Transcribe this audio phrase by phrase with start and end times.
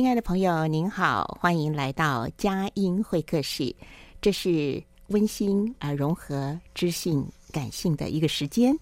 [0.00, 3.76] 亲爱的朋友，您好，欢迎来到佳音会客室。
[4.22, 8.74] 这是温馨而融合知性感性的一个时间，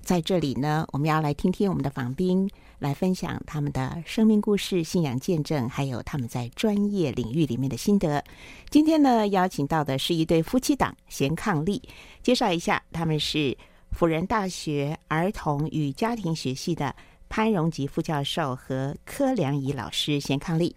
[0.00, 8.24] 在这里呢，我们要来听听我们的访宾来分享他们的生命故事、信仰见证，还有他们在专业领域里面的心得。
[8.70, 11.78] 今天呢，邀请到的是一对夫妻档贤伉俪，
[12.22, 13.54] 介绍一下，他们是
[13.90, 16.96] 辅仁大学儿童与家庭学系的
[17.28, 20.72] 潘荣吉副教授和柯良仪老师贤伉俪。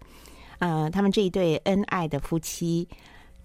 [0.58, 2.88] 呃，他们这一对恩爱的夫妻。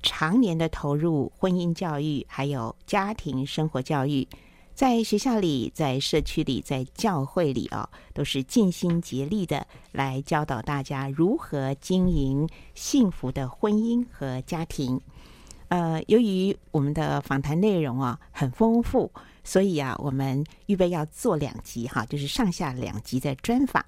[0.08, 4.28] 常年的投入婚姻教育，还有家庭生活教育，
[4.76, 15.02] 在学校里、在社区里、在教会里啊、哦，都是尽心竭力的来教导大家如何经营幸福的婚姻和家庭。
[15.70, 19.12] 呃，由于我们的访谈内容啊很丰富，
[19.46, 23.86] 所以啊，我们预备要做两集哈，就是上下两集的专访。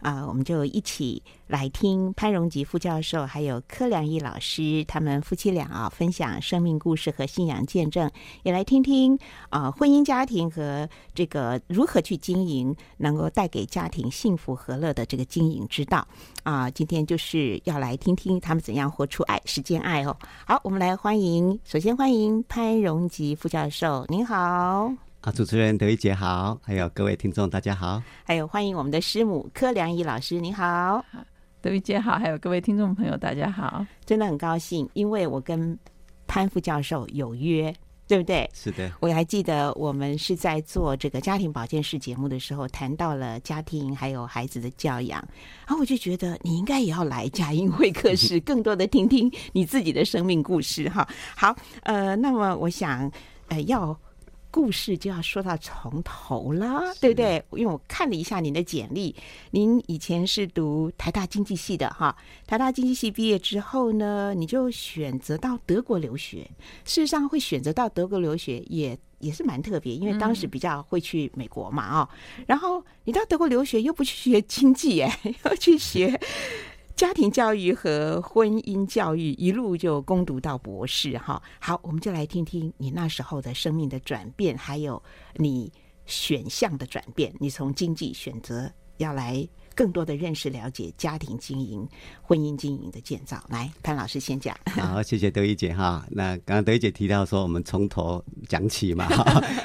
[0.00, 8.10] 啊，我们就一起来听潘荣吉副教授还有柯良仪老师他们夫妻俩啊分享生命故事和信仰见证，
[8.42, 9.18] 也来听听
[9.50, 16.06] 啊婚姻家庭和这个如何去经营，能够带给家庭幸福和乐的这个经营之道
[16.42, 16.70] 啊。
[16.70, 20.16] 今天就是要来听听他们怎样活出爱，实践爱哦。
[20.46, 25.09] 好，我们来欢迎，首先欢迎潘荣吉副教授，您好。
[25.20, 31.04] 啊，主持人德玉姐好，还有各位听众大家好，还有欢迎我们的师母柯良怡老师，你好，
[31.60, 35.78] 德玉姐好，还有各位听众朋友大家好，真的很高兴，因为我跟
[36.26, 37.70] 潘副教授有约，
[38.08, 38.48] 对不对？
[38.54, 45.22] 是的，我还记得我们是在做这个家庭保健室节目的时候，谈到了家庭还有孩子的教养，
[45.66, 51.06] 然后我就觉得你应该也要来佳音会客室， 更多的听听你自己的生命故事哈。
[51.36, 53.12] 好，呃，那么我想，
[53.48, 53.94] 呃，要。
[54.50, 57.42] 故事就要说到从头了，对不对？
[57.52, 59.14] 因为我看了一下您的简历，
[59.52, 62.16] 您以前是读台大经济系的哈。
[62.46, 66.48] 台大经济系毕业之后呢，你就选择到德国留学。
[66.84, 72.08] 事实上，会选择到德国留学也也是蛮特别，因为当时比较会去美国嘛啊。
[72.46, 76.20] 然后你到德国留学又不去学经济哎， 要去学。
[77.00, 85.02] 家庭教育和婚姻教育一路就攻读到博士，哈，好，我们就来听听你那时候的生命的转变，还有
[85.36, 85.72] 你
[86.04, 87.32] 选项的转变。
[87.40, 91.88] 你从经济选择要来更多的认识、了解家庭经营、
[92.20, 93.42] 婚姻经营的建造。
[93.48, 94.54] 来，潘老师先讲。
[94.68, 96.06] 好，谢谢德一姐哈。
[96.10, 99.06] 那刚刚德一姐提到说，我们从头讲起嘛，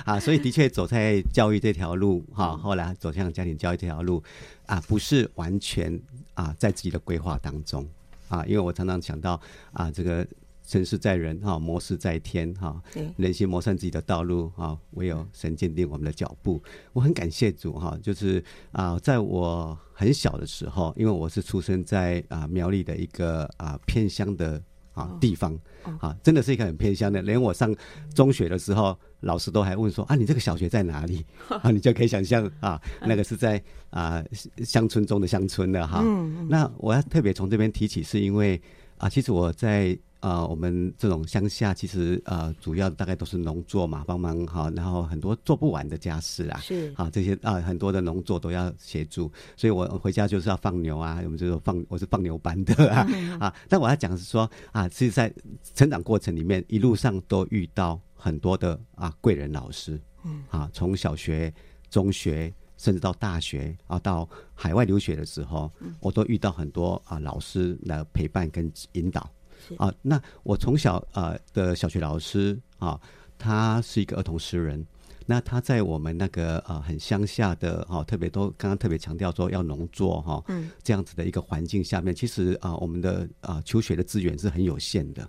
[0.06, 4.24] 啊，所以的确走在教育这条路哈，后来走向家庭教育这条路
[4.68, 6.02] 啊，不是完全。
[6.36, 7.86] 啊，在自己的规划当中
[8.30, 9.42] 啊，因为我常常想到
[9.74, 10.26] 啊，这个
[10.68, 12.82] 成事在人哈，谋事在天哈，
[13.18, 16.62] 人心谋算自己的道路啊，唯有神鉴定我们的脚步。
[16.94, 24.62] 我很感谢主哈，就是啊，在我很小的时候，因为我是出生在啊苗栗的一个啊偏乡的。
[24.96, 25.56] 啊，地方
[26.00, 27.22] 啊，真的是一个很偏乡的。
[27.22, 27.76] 连我上
[28.16, 31.24] 中学的时候，老师都还问说：“啊，你这个小学在哪里？”
[31.62, 33.62] 啊，你就可以想象啊，那个是在
[33.92, 34.24] 啊
[34.64, 36.04] 乡村中的乡村的哈。
[36.50, 38.60] 那我要特别从这边提起，是因为
[38.98, 39.96] 啊，其实我在。
[40.26, 55.32] 啊、呃，我们这种乡下其实呃，主要大概都是农作嘛，帮忙哈，然后很多做不完的家事啊，是啊，这些啊很多的农作都要协助，所以我回家就是要放牛啊，我们就说放我是放牛班的啊、嗯、啊，但我要讲是说啊，其实在
[55.76, 60.02] 成长过程里面一路上都遇到很多的啊贵人老师。
[60.24, 61.54] 嗯，啊，从小学、
[61.88, 69.30] 中学，甚至到大学啊，到海外留学的时候，嗯、我都遇到很多啊老师来陪伴跟引导。
[69.78, 73.00] 啊，那我从小啊的小学老师啊，
[73.38, 74.86] 他是一个儿童诗人。
[75.28, 85.28] 那他在我们那个呃很乡下的哈，特别都刚刚特别强调说要农作哈，嗯，这样子的一个环境下面，其实啊我们的啊求学的资源是很有限的。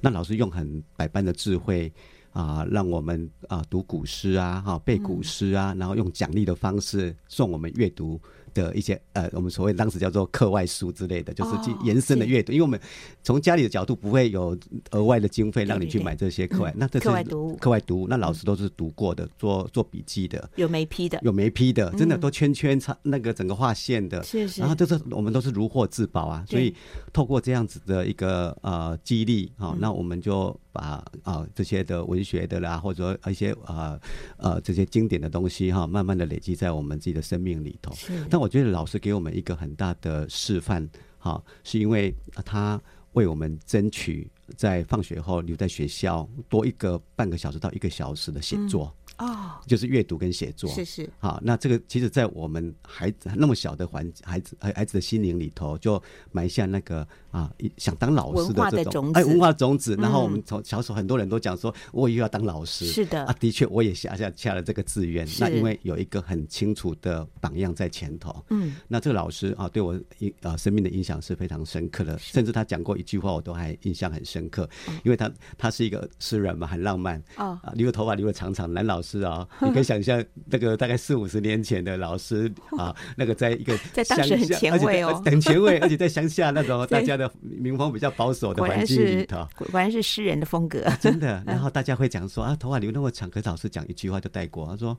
[0.00, 1.92] 那老师用很百般的智慧
[2.32, 8.20] 啊，让我们啊读古诗啊，哈背古诗啊，然后用奖励的方式送我们阅读。
[8.54, 12.80] 的一些呃，我们所谓当时叫做课外书之类的，就是去延伸的阅读，因为我们
[13.22, 14.56] 从家里的角度不会有
[14.90, 26.74] 额外的经费让你去买这些课外，那这是课外读，课外读，那老师都是读过的，做做笔记的，有没批的，有没批的，真的都圈圈插那个整个画线的，是是，然后就是我们都是如获至宝啊，所以
[27.12, 34.00] 透过这样子的一个呃激励啊，那我们就把啊这些的文学的啦，或者说一些啊
[34.36, 37.94] 呃这些经典的东西哈，慢慢的累积在我们自己的生命里头，
[38.28, 40.88] 但我觉得老师给我们一个很大的示范，
[41.18, 42.14] 哈，是因为
[42.44, 42.80] 他
[43.12, 48.94] 为我们争取在放学后留在学校多一个半个小时到一个小时的写作。
[49.18, 51.10] 哦，就是阅读跟写作，是是。
[51.18, 56.02] 好，那这个其实，在我们孩子那么小的环孩子孩孩子的心灵里头，就
[56.32, 59.94] 埋下那个啊，想当老师的这种哎文化种子。
[60.00, 62.86] 然后我们从小时候很多人都讲说，我以后要当老师。
[62.86, 65.26] 是的啊，的确，我也下下下了这个志愿。
[65.38, 68.42] 那因为有一个很清楚的榜样在前头。
[68.48, 68.76] 嗯。
[68.88, 72.18] 那这个老师啊，对我影啊生命的影响是非常深刻的。
[72.18, 74.66] 甚至他讲过一句话，我都还印象很深刻。
[75.04, 77.22] 因为他他是一个诗人嘛，很浪漫。
[77.36, 77.58] 哦。
[77.62, 79.10] 啊，留个头发留的长长，男老师。
[79.10, 82.48] 是啊，你可以想象那个 大概四五十年前的老师
[82.78, 91.42] 啊，那个在一个 在当时很前卫哦，很 前卫，而且在乡下那种大家的民风比较保守的环境里头，果然是诗人的风格，真的。
[91.46, 94.98] 然后大家会讲说 啊，头发留那么长，可是老师讲一句话就带过，他说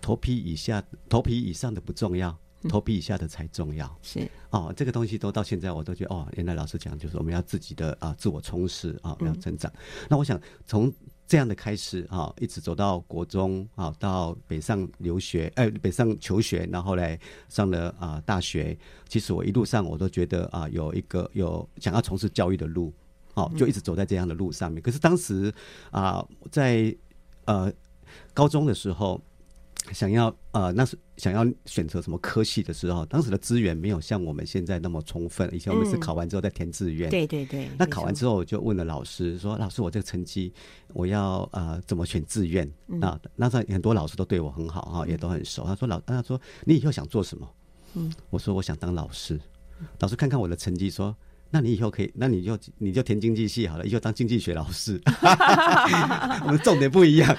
[0.00, 2.36] 头皮以下、头皮以上的不重要，
[2.68, 3.98] 头皮以下的才重要。
[4.02, 9.72] 是哦，这个东西都到现在我都觉得哦，原来老师讲就是我们要自己的啊自我充实啊，要成长。
[10.08, 10.92] 那我想从。
[11.26, 17.18] 这样的开始啊，一直走到国中啊，到北上留学，哎，北上求学，然后来
[17.48, 18.76] 上了啊大学。
[19.08, 22.92] 其实我一路上我都觉得啊，有一个有想要从事教育的路，
[23.34, 24.82] 哦，就一直走在这样的路上面。
[24.82, 25.52] 可是当时
[25.90, 26.94] 啊，在
[27.46, 27.72] 呃
[28.32, 29.20] 高中的时候。
[29.92, 35.52] 想要呃，那是想要选择什么科系的时候，当时的资源没有像我们现在那么充分。
[35.54, 37.68] 以前我们是考完之后再填志愿，对对对。
[37.78, 40.52] 那考完之后，我就问了老师说：“老师，我这个成绩，
[40.94, 42.66] 我要呃怎么选志愿？”
[43.02, 45.64] 啊，那时候很多老师都对我很好哈，也都很熟。
[45.64, 47.48] 他说：“老，他说你以后想做什么？”
[47.94, 49.38] 嗯，我说：“我想当老师。”
[50.00, 51.14] 老师看看我的成绩说。
[51.50, 55.00] 那你以后可以，那你就你就填经济系好了，以后当经济学老师。
[56.44, 57.36] 我们重点不一样，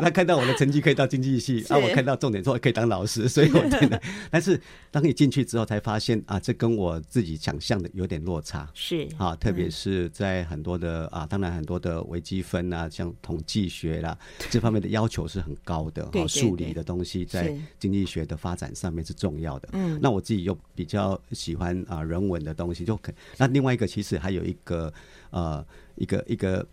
[0.00, 4.00] 那看到我的成绩可以到经济系，啊，我看到重点说可以当老师， 所以我填的。
[4.30, 4.60] 但是
[4.90, 8.68] 当你进去之后，才发现啊，这跟我自己想象的有点落差。
[8.74, 14.16] 是啊，特别是在很多的啊，当然很多的微积分啊，像统计学啦
[14.50, 16.04] 这方面的要求是很高的。
[16.04, 19.68] 啊，数理的东西在经济学的发展上面是重要的。
[19.72, 23.12] 嗯，那我自己又比较喜欢啊人文的东西，就可。
[23.36, 24.92] 那另外一个其实还有一个
[25.30, 25.66] 呃
[25.96, 26.66] 一个一个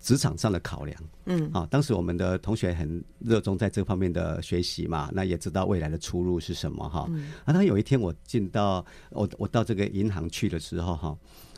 [0.00, 7.06] 职场上的考量，嗯啊，当时我们的同学很热衷在这方面的学习嘛，那也知道未来的出路是什么哈。
[7.10, 11.16] 嗯、啊，当有一天我进到我我到这个银行去的时候哈，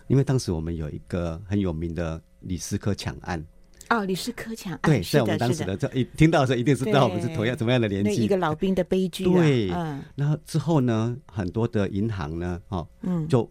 [0.09, 3.43] 因为当时我们有一个很有名的李斯科抢案
[3.89, 9.33] 哦，李斯科抢案对，在我们当时的这一听到的时候，一定是知道我们是同样怎么样的年纪，一个老兵的悲剧、啊。
[9.33, 13.49] 对，嗯，那之后呢，很多的银行呢，哦，嗯，就。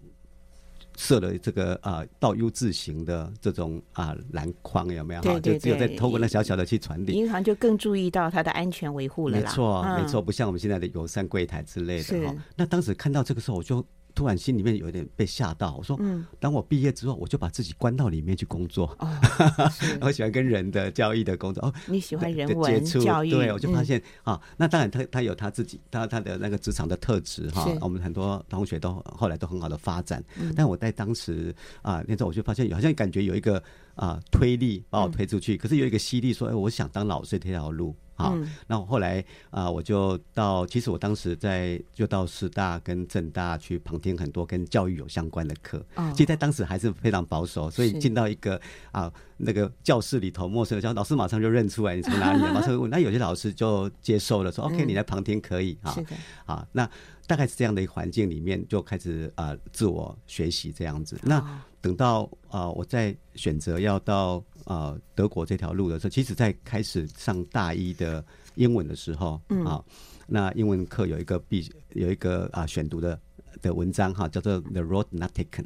[0.98, 5.22] 设了这个啊倒 U 字形的这种啊篮筐有没有？
[5.22, 7.14] 哈，就只有在透过那小小的去传递。
[7.14, 9.38] 银行就更注意到它的安全维护了。
[9.40, 12.36] 没错，没错，不像我们现在的友善柜台之类的哈。
[12.56, 13.86] 那当时看到这个时候，我就。
[14.16, 18.96] 突然心里面有点被吓到，我说：“嗯当我毕业之后，我就把自己关到里面去工作。
[19.00, 19.08] 哦，
[20.02, 21.64] 我喜欢跟人的交易的工作。
[21.66, 23.30] 哦，你喜欢人文教育？
[23.30, 27.68] 对，我就发现啊，那当然他他有他自己他他的那个职场的特质哈。
[27.82, 30.24] 我们很多同学都后来都很好的发展，
[30.56, 33.62] 但我在当时啊那时候我就发现好像感觉有一个
[33.96, 38.36] 啊推力把我推出去，可是有一个吸力说：哎，我想当老师这条路。”好，
[38.68, 45.86] 那后来啊，我就到，其实我当时在就到师大跟政大去旁听很多跟教育有相关的课。
[46.14, 48.60] 其实，在当时还是非常保守，所以进到一个
[48.92, 52.90] 啊那个教室里头，陌生的教老师马上就认出来你从哪里， 马上问。
[52.90, 55.92] 那有些老师就接受了，说 OK，你来旁听可以啊。
[55.92, 56.68] 是的。
[56.72, 56.90] 那
[57.28, 61.20] 大概是这样的一个环境里面，就开始啊自我学习这样子。
[61.24, 61.62] 那。
[61.86, 68.26] 等到啊、呃，我在选择要到啊、呃、德国这条路的时候，其实在开始上大一的
[68.56, 69.86] 英文的时候，嗯啊，
[70.26, 73.20] 那英文课有一个必有一个啊选读的
[73.62, 75.66] 的文章哈，叫做 The Road Not Taken。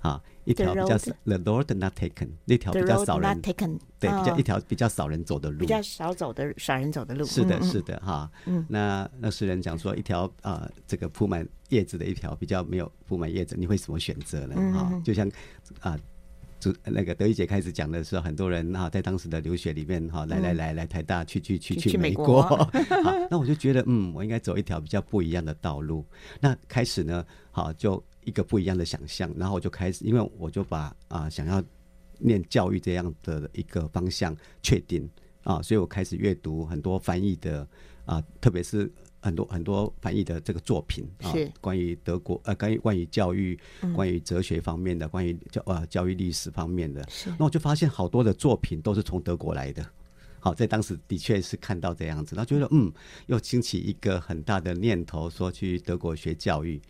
[0.00, 7.24] 啊，一条比较 The road not taken 那条比较少人对，比较一条比较少人走的路，比较少走的少人走的路。
[7.26, 8.30] 是的，是的，哈。
[8.46, 14.54] 嗯，那那诗人讲说，一条啊，这个铺满叶子的一条比较没有铺满叶子，你会怎么选择呢？
[14.72, 15.30] 哈，就像
[15.80, 15.98] 啊，
[16.58, 22.40] 就那个德玉姐开始讲的时候，很多人哈，在当时的留学里面哈，来来来来台大，去去去去美国。
[22.40, 22.70] 好，
[23.30, 26.06] 那我就觉得，嗯，我应该走一条比较不一样的道路。
[26.40, 28.02] 那开始呢，好就。
[28.30, 31.60] 一个不一样的想象，然后我就开始，因为我就把啊、呃、想要
[32.20, 35.10] 念教育这样的一个方向确定
[35.42, 37.66] 啊，所以我开始阅读很多翻译的
[38.04, 38.88] 啊，特别是
[39.20, 43.58] 很多很多翻译的这个作品啊，关于德国呃，关于关于教育、
[43.96, 47.04] 关于哲学方面的，关于教呃教育历史方面的，
[47.36, 49.84] 那我就发现好多的作品都是从德国来的。
[50.38, 52.90] 好，在当时的确是看到这样子，然后觉得嗯，
[53.26, 56.80] 又兴起一个很大的念头，说去德国学教育，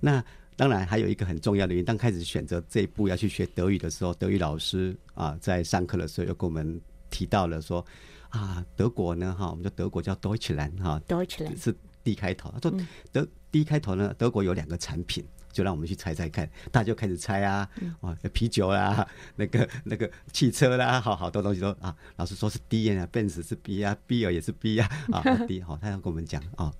[0.00, 0.24] 那。
[0.60, 1.84] 当然，还有一个很重要的原因。
[1.86, 7.82] 当开始选择这一步要去学德语的时候，德语老师啊，在上课的时候又跟我们提到了说
[8.28, 11.74] 啊，德国呢，哈，我们叫德国叫 Deutschland 哈，Deutschland 是
[12.04, 12.50] D 开头。
[12.50, 12.78] 他说
[13.10, 16.46] 德 D 开头呢，德国有两个产品，就让我们去猜猜看。
[16.70, 17.66] 大家就开始猜啊，
[18.00, 21.96] 哇，啤酒啦， 那个那个汽车啦，好好多东西都啊。
[22.16, 26.70] 老师说是 D 啊，Benz 是 B 啊，Beer 也是 B 啊，啊 D 好，他要跟我们讲啊，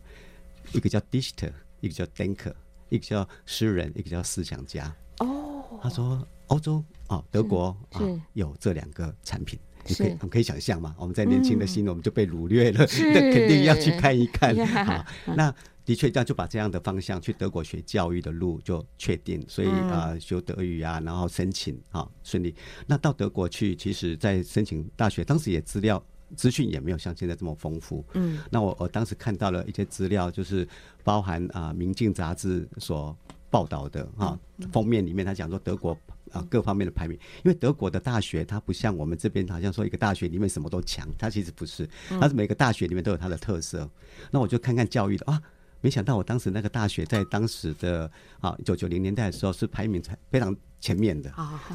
[0.75, 2.53] 一个叫 Dichter，一个叫 Denker。
[2.91, 4.95] 一个叫诗人，一个叫思想家。
[5.21, 8.01] 哦，他说欧洲啊，德国啊，
[8.35, 10.95] 有这两个产品，你可以，我们可以想象嘛。
[10.99, 12.81] 我们在年轻的心，我们就被掳掠了，
[13.15, 14.55] 那肯定要去看一看。
[14.85, 15.55] 好，那
[15.85, 22.55] 的确这样就把这样的方向去德国学教育的路就确定，所以啊，学德语啊，然后申请啊顺利。
[22.87, 26.03] 那到德国去，其实在申请大学，当时也资料。
[26.37, 28.05] 资讯也没有像现在这么丰富。
[28.15, 30.67] 嗯，那我我当时看到了一些资料，就是
[31.03, 33.17] 包含啊《明镜》杂志所
[33.51, 34.39] 报道的啊
[34.73, 35.97] 封面里面，他讲说德国
[36.33, 43.89] 啊各方面的排名，因为德国的大学它不像我们这边，好像说一个大学里面什么都强，它其实不是，它是每个大学里面都有它的特色。
[44.31, 45.41] 那我就看看教育的啊。
[45.83, 51.31] 没想到我当时那个大学在当时的啊一九九零年代的时候是排名非常前面的，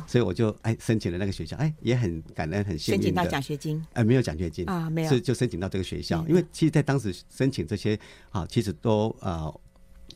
[0.07, 4.67] 所以我就哎申请了那个学校，哎也很感恩很幸运的申请到奖学金，哎没有奖学金。
[4.67, 7.97] 啊没有，是就申请到这个学校，因为其实在当时申请这些
[8.31, 9.53] 啊其实都啊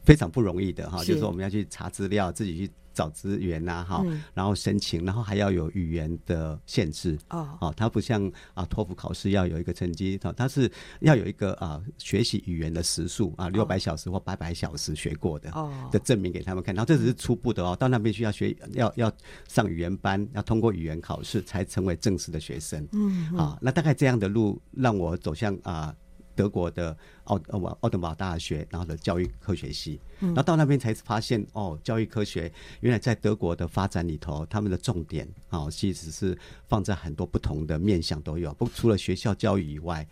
[0.03, 2.71] 非常不容易的哈，就是说我们要去查资料，自己去。
[2.99, 4.03] 找资源呐，哈，
[4.33, 7.17] 然后申请，然后还要有语言的限制。
[7.29, 15.71] 哦，哦，它不像啊托福考试要有一个成绩，它是要有一个啊学习语言的时数啊六百小时或八百小时学过的哦。
[15.89, 19.09] 的证明给他们看，然后这只是初步的哦，到那边需要学要要
[19.47, 25.95] 上语言班，要通过语言考试才成为正式的学生，嗯，啊，那大概这样的路让我走向啊。
[26.35, 26.95] 德国的
[27.29, 40.07] 奥奥奥登堡大学，然后的教育科学系，然后到那边才发现哦，教育科学原来在德国的发展里头，他们的重点啊，其实是放在很多不同的面向都有，不除了学校教育以外，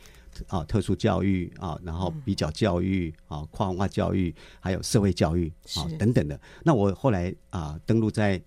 [0.48, 6.40] 啊，特殊教育啊，然后比较教育啊，跨文化教育，还有社会教育啊等等的。
[6.64, 8.40] 那我后来啊，登录在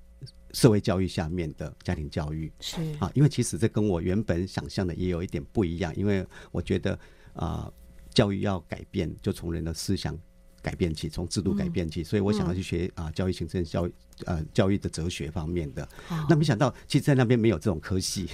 [0.53, 6.97] 社会教育下面的家庭教育是啊，因为其实这跟我原本想象的也有一点不一样，因为我觉得。
[7.35, 7.73] 啊、呃，
[8.12, 10.19] 教育要改变，就从人的思想
[10.62, 12.02] 改变起，从制度改变起。
[12.02, 13.95] 嗯、所以我想要去学啊、呃，教育行政、教育
[14.26, 15.83] 呃教育的哲学方面的。
[16.11, 18.29] 哦、那没想到，其实，在那边没有这种科系，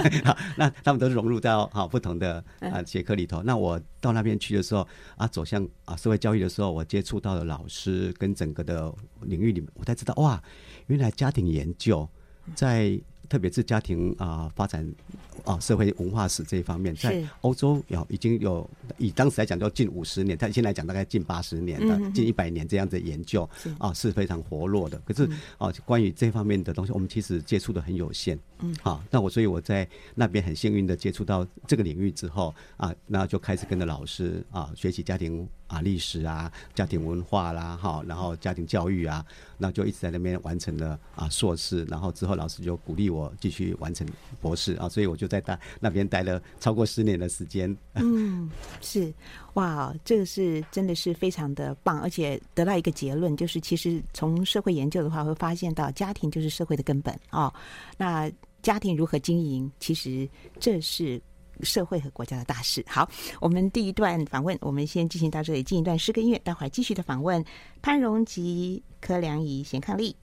[0.56, 3.42] 那他们都融入到好不同的啊学科里头。
[3.42, 10.42] 那我到那边去的时候啊，走向啊社会教育的时候，我接触到的老师跟整个的领域里面，我才知道哇，
[10.86, 12.08] 原来家庭研究
[12.54, 12.98] 在。
[13.28, 14.86] 特别是家庭啊、呃、发展
[15.44, 18.68] 啊社会文化史这一方面，在欧洲有已经有
[18.98, 24.98] 以当时来讲，就近五十年，但现在来讲大概近八十年的、近一百年这样子研究啊是非常活络的。
[25.04, 25.28] 可是
[25.58, 28.38] 啊，关于这方面的东西，我们其实接触的很有限。
[28.60, 39.24] 嗯，好，那我所以我在那边很幸运的接触到这个领域之后啊，那就开始跟着老师啊学习家庭啊历史啊、家庭文化啦，哈，然后家庭教育啊，
[39.58, 44.06] 那就一直在那边完成了啊硕士，然后之后老师就鼓励我继续完成
[44.40, 47.76] 博士啊，所以我就在那那边待了超过十年的时间。
[47.94, 49.12] 嗯，是
[49.54, 57.52] 哇，这个是真的是非常的棒，而且得到一个结论，就是其实从社会研究的话，会发现到家庭就是社会的根本哦。
[57.96, 58.30] 那
[58.62, 59.70] 家庭如何经营？
[59.78, 61.20] 其实这是
[61.62, 62.84] 社会和国家的大事。
[62.88, 63.08] 好，
[63.40, 67.44] 我们第一段访问，我们先进行到这里，进一段诗歌音乐，待会儿继续的访问
[67.82, 70.14] 潘荣吉、柯良仪、贤伉俪。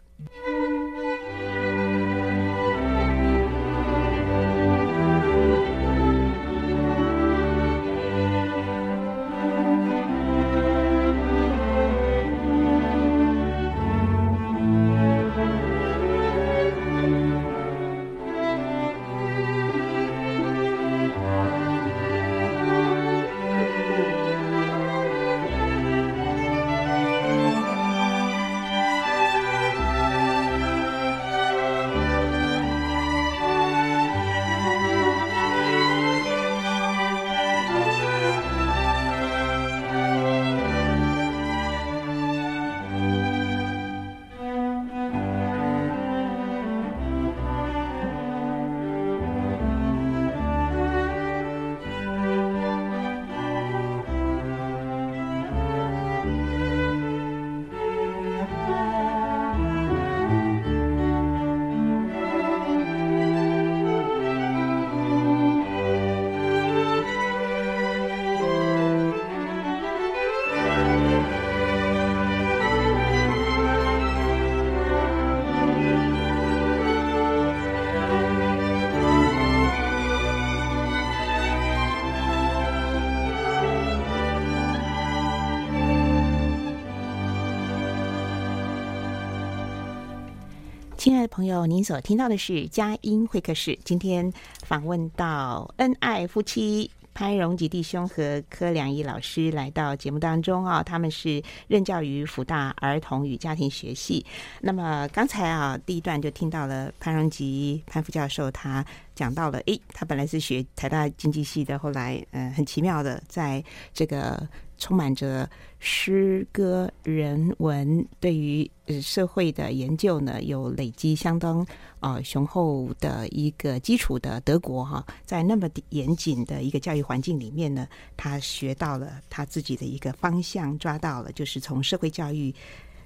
[91.03, 93.77] 亲爱的朋友，您所听到的是佳音会客室。
[93.83, 94.31] 今天
[94.65, 104.25] 访问到恩爱夫妻潘荣吉弟兄和柯良仪老师来到节目当中啊，他们是任教于辅大儿童与家庭学系。
[104.61, 113.61] 那么刚才啊，第一段就听到了潘荣吉潘副教授他讲到了，诶，他本来是学台大经济系的，后来嗯，很奇妙的在
[113.93, 114.47] 这个。
[114.83, 115.49] 充满着
[115.79, 118.69] 诗歌人文，对于
[119.01, 121.65] 社会的研究呢，有累积相当
[122.01, 132.53] 啊、雄厚的一个基础的德国哈，在那么严谨的一个教育环境里面呢，他学到了他自己的一个方向，抓到了就是从社会教育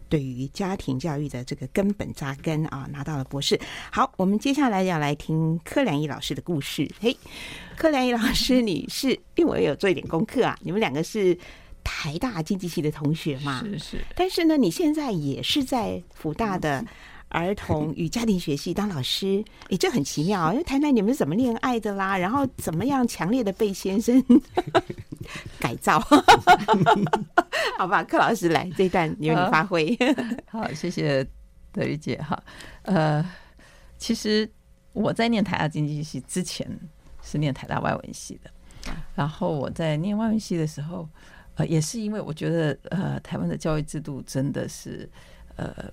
[0.09, 3.59] 对于家庭教育的这个根本扎根啊，拿到了博士。
[3.91, 6.89] 好，我们接下来要来听柯良仪老师的故事。
[6.99, 7.15] 嘿，
[7.77, 11.37] 柯良仪老师，你是因为我也有做一点功课啊，你们两个是。
[11.89, 14.05] 台大经济系的同学嘛，是是。
[14.13, 16.85] 但是呢，你现在也是在福大的
[17.29, 20.51] 儿童与家庭学系当老师， 哎，这很奇妙。
[20.51, 24.21] 因为谈谈你们是怎么恋爱的啦，然后怎么样强烈的被先生
[25.59, 25.97] 改造，
[27.79, 28.03] 好吧？
[28.03, 29.97] 柯老师来这一段由你发挥。
[30.47, 31.25] 好，谢谢
[31.71, 32.17] 德玉姐。
[32.17, 32.37] 哈，
[32.83, 33.25] 呃，
[33.97, 34.49] 其实
[34.91, 36.69] 我在念台大经济系之前
[37.23, 38.51] 是念台大外文系的，
[39.15, 41.07] 然后我在念外文系的时候。
[41.57, 45.09] 呃，也是因为我觉得，呃，台湾的教育制度真的是，
[45.55, 45.91] 呃，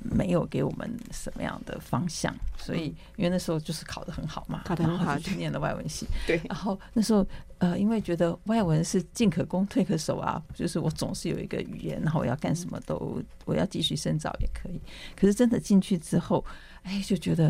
[0.00, 6.06] 没有给我们什么样的方向，所以因为那时候就是考得很好嘛，考得很好，去念了外文系。
[6.26, 7.26] 对，然后那时候，
[7.58, 14.80] 呃，因为觉得外文是进可攻退可守啊，就是我总是有一个语言，然后我要干什么都，我要继续深造也可以。
[15.14, 16.42] 可是真的进去之后，
[16.84, 17.48] 哎，就觉得，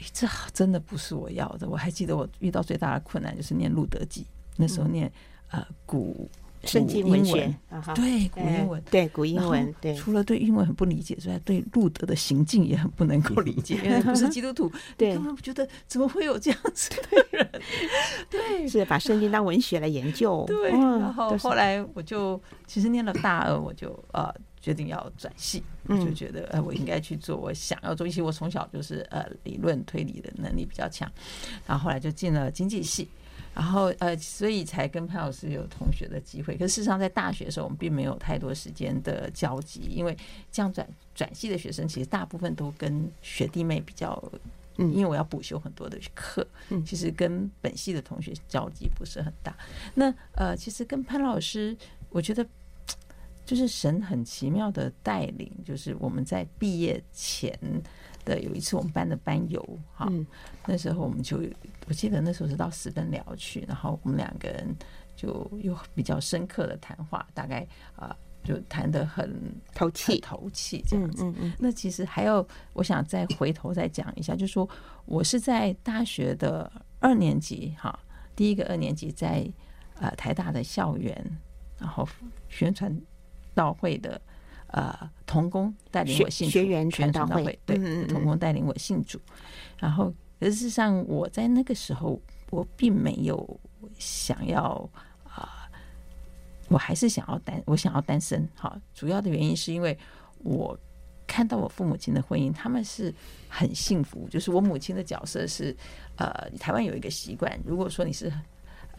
[0.00, 1.68] 哎，这真的不是我要的。
[1.68, 5.08] 我还记得我遇到最大的困难就是念路德记，那时候念
[5.52, 6.28] 呃古。
[6.64, 7.54] 圣经文学，
[7.94, 17.50] 对古英文，对古英文，对除了对英文很不理解之外，对路德的行径也很不能够理解， 因为不是基督徒，对，根本觉得怎么会有这样子的人？
[18.28, 20.44] 对，是把圣经当文学来研究。
[20.46, 28.20] 对，然后后来我就其实念了大二，我就呃决定要转系，我就觉得呃我应该去做我想要做一些。
[28.20, 31.10] 我从小就是呃理论推理的能力比较强，
[31.66, 33.08] 然后后来就进了经济系。
[33.58, 36.56] 然后呃，所以才跟潘老师有同学的机会。
[36.56, 40.16] 可是事实上，在大学的时候，我们并没有太多时间的交集，因为
[40.52, 44.16] 这样转转系的学生，其实大部分都跟学弟妹比较，
[44.76, 49.52] 嗯，因为我要补修很多的课，嗯，其实跟本系的同学交集不是很大。
[49.92, 51.76] 那呃，其实跟潘老师，
[52.10, 52.46] 我觉得
[53.44, 57.58] 就是神很奇妙的带领，就是我们在毕业前。
[58.28, 59.60] 的有一次我们班的班游，
[59.94, 60.06] 哈，
[60.66, 61.42] 那时候我们就
[61.88, 64.76] 我记得那时候是到十分寮去，然后我们两个人
[65.16, 68.14] 就有比较深刻的谈话，大概啊
[68.44, 69.34] 就谈得很
[69.74, 71.24] 投气，投气这样子。
[71.58, 74.68] 那其实还有，我想再回头再讲一下，就是说
[75.06, 77.98] 我是在大学的二年级，哈，
[78.36, 79.50] 第一个二年级在
[79.94, 81.38] 呃台大的校园，
[81.78, 82.06] 然后
[82.48, 82.94] 宣传
[83.54, 84.20] 道会的。
[84.68, 87.76] 呃，童工带领我信主，学员传道会，对，
[88.06, 89.20] 童工带领我信主。
[89.78, 93.60] 然后，事实上，我在那个时候，我并没有
[93.98, 94.62] 想要
[95.24, 95.78] 啊、呃，
[96.68, 98.46] 我还是想要单，我想要单身。
[98.54, 99.96] 好，主要的原因是因为
[100.44, 100.78] 我
[101.26, 103.14] 看到我父母亲的婚姻，他们是
[103.48, 104.28] 很幸福。
[104.28, 105.74] 就是我母亲的角色是，
[106.16, 108.32] 呃，台湾有一个习惯，如果说你是。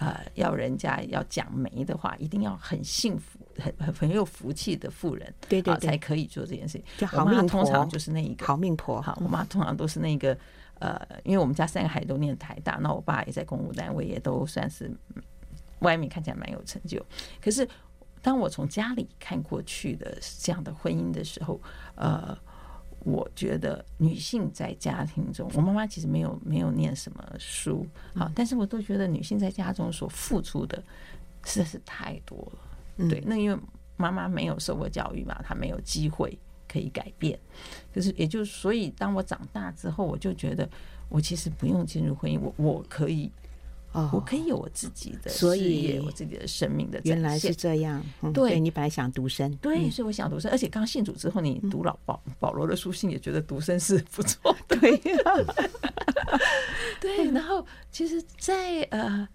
[0.01, 6.83] 呃，要人家要讲媒的话，一定要很幸福、很很很有福气的妇人，对对，才可以做这件事情。
[6.97, 9.01] 就好命，通常就是那一个好命婆。
[9.01, 10.37] 好，我妈通常都是那个
[10.79, 14.91] 呃，因为我们家三个孩子都念台大，那我爸也在公务单位，也都算是
[15.79, 17.05] 外面看起来蛮有成就。
[17.41, 17.67] 可是
[18.21, 21.59] 当我从家里看过去的这样的婚姻的时候，
[21.95, 22.37] 呃。
[23.05, 30.83] 我觉得女性在家庭中，我妈妈其实没有没有念什么书，好，但是我都觉得女性在家中所付出的
[31.45, 32.59] 实在是太多了。
[33.07, 33.57] 对，那因为
[33.95, 37.39] 妈妈没有受过教育嘛，她没有机会可以改变。
[37.93, 40.67] 可是，也就是所以，当我长大之后，我就觉得
[41.07, 43.31] 我其实不用进入婚姻，我我可以。
[43.91, 47.99] 哦，我可以有我自己的事业，所以我自己的生命的原来是这样。
[48.21, 54.55] 嗯、对，你本来想独身，对，所以我想独身，而且刚信主之后，你读老保保罗的书信，也觉得独身是不错。
[54.67, 54.95] 对，
[57.01, 57.31] 对。
[57.31, 59.27] 然后，其实在，在呃，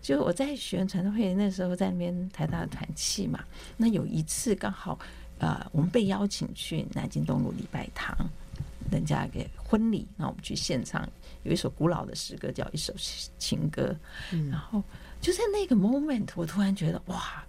[0.00, 3.44] 就我在学员传道会那时候，在那边台大的团契嘛，
[3.76, 4.98] 那有一次刚好，
[5.38, 8.16] 呃，我们被邀请去南京东路礼拜堂。
[8.90, 11.08] 人家给婚礼，那我们去现场，
[11.44, 12.92] 有一首古老的诗歌，叫一首
[13.38, 13.94] 情歌。
[14.50, 14.82] 然后
[15.20, 17.44] 就在那个 moment，我突然觉得，哇，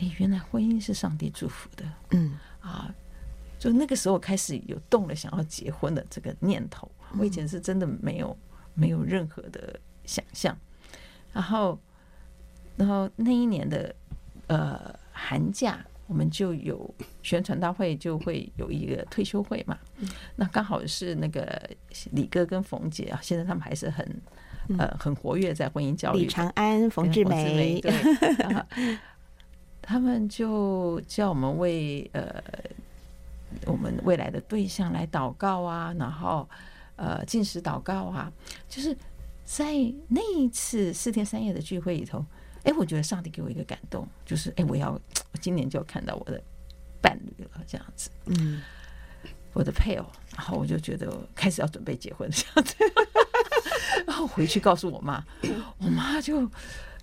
[0.00, 1.84] 哎，原来婚姻是上帝祝福的。
[2.10, 2.92] 嗯啊，
[3.60, 6.90] 就那个时候开始有动了想要结婚的这个念头。
[7.16, 8.36] 我以前是真的没有
[8.74, 10.56] 没有任何的想象。
[11.32, 11.78] 然后，
[12.76, 13.94] 然后那一年的
[14.48, 19.78] 呃寒假，我们就有宣传大会，就会有一个退休会嘛。
[20.36, 21.70] 那刚好是那个
[22.10, 24.06] 李哥跟冯姐啊，现在他们还是很
[24.78, 26.18] 呃很活跃在婚姻教育。
[26.18, 27.92] 李长安、冯志梅，对，
[29.80, 32.42] 他们就叫我们为呃
[33.64, 36.46] 我们未来的对象来祷告啊，然后
[36.96, 38.30] 呃进食祷告啊，
[38.68, 38.94] 就是。
[39.44, 39.72] 在
[40.08, 42.24] 那一次四天三夜的聚会里头，
[42.64, 44.92] 哎，我觉得上帝给我一个感动，就是哎，我要
[45.32, 46.42] 我今年就要看到我的
[47.00, 48.62] 伴侣了，这样子，嗯，
[49.52, 52.74] 我的配偶，然后我就觉得开始要准备结婚这样子，
[54.06, 55.22] 然后回去告诉我妈，
[55.78, 56.48] 我妈就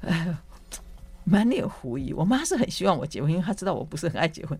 [0.01, 0.33] 哎
[1.25, 4.57] 满脸狐疑，我妈是很希望我结婚，因为她知道我不是很爱结婚，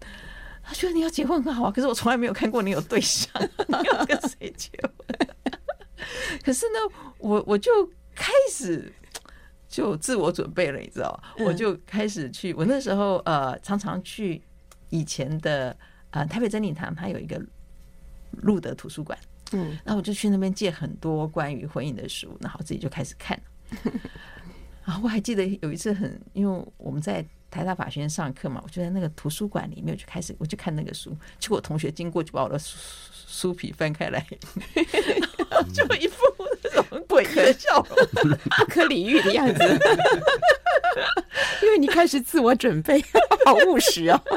[0.61, 3.31] 她觉得你要结婚很好啊，可是我从来没有看过你有对象，
[3.67, 5.29] 你要跟谁结婚？
[6.43, 6.79] 可是呢，
[7.17, 7.71] 我我就
[8.15, 8.91] 开始
[9.67, 12.53] 就自我准备了，你知道，我就开始去。
[12.53, 14.41] 我那时候呃，常常去
[14.89, 15.75] 以前的
[16.11, 17.41] 呃台北真理堂，它有一个
[18.41, 19.17] 路德图书馆，
[19.51, 23.39] 嗯，然后我就去那边借很多关于婚姻的书，然后自己就开始看。
[24.85, 32.77] 然后我还记得有一次很，因为我们在台大法学院上课嘛，我就在那个图书馆里面就开始，我就看那个书，结果我同学经过就把我的书
[33.27, 34.25] 书皮翻开来。
[35.73, 36.23] 就一副
[36.63, 38.07] 那种鬼的笑容，
[38.57, 39.63] 不可理喻的样子，
[41.61, 43.03] 因为你开始自我准备，
[43.45, 44.19] 好务实哦。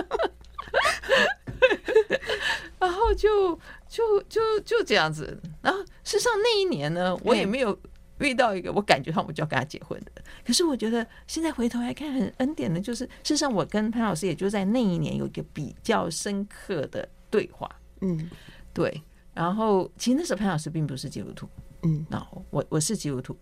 [2.81, 3.57] 然后就
[3.89, 5.41] 就就就这样子。
[5.63, 7.79] 然后事实上那一年呢，我也没有
[8.23, 10.13] 遇到一个我感觉上我就要跟他结婚的。
[10.45, 17.69] 可是我觉得现在回头来看，很恩典的，就是事实上我跟潘老师也就在那一年有一个比较深刻的对话。
[18.01, 18.31] 嗯，
[18.73, 19.03] 对。
[19.35, 21.49] 然后，其实那时候潘老师并不是基督徒，
[21.85, 23.35] 嗯，然后我我是基督徒。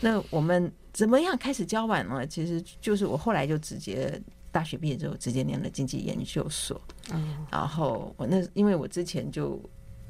[0.00, 2.26] 那我们怎么样开始交往呢？
[2.26, 6.80] 其实就是我后来就直接大学毕业之后直接念了经济研究所，
[7.12, 9.62] 嗯，然后我那因为我之前就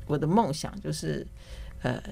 [0.07, 1.27] 我的梦想就是，
[1.83, 2.03] 呃，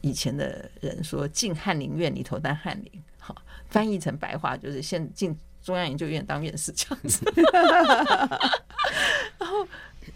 [0.00, 3.34] 以前的人说进翰林院里头当翰林，好，
[3.68, 7.24] 翻译成白话就是先进中央研究院当院士这样子，
[9.38, 9.66] 然后。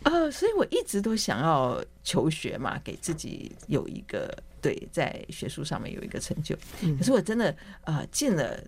[0.05, 6.57] 呃，所以我一直都想要求学嘛，给自己有一个对在学术上面有一个成就。
[6.97, 8.63] 可是我真的呃进了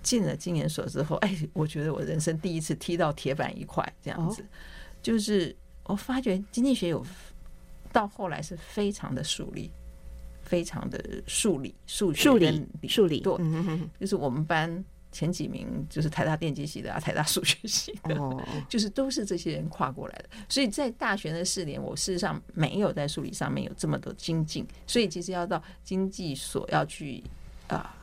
[0.00, 4.46] 进了经研所之后，哎，我觉得我人生第一次踢到铁板一块，这样子，
[5.02, 7.04] 就是我发觉经济学有
[7.92, 9.70] 到后来是非常的数理，
[10.42, 13.36] 非常的数理数学数理数理，对，
[14.00, 14.84] 就是我们班。
[15.10, 18.14] 前几名就是台大电机系的啊，台大数学系的，
[18.68, 20.28] 就是都是这些人跨过来的。
[20.50, 24.66] 所以在大学的四年，我事实上没有在数理上面有这么多精进。
[24.86, 27.24] 所以其实要到经济所要去
[27.68, 27.96] 啊，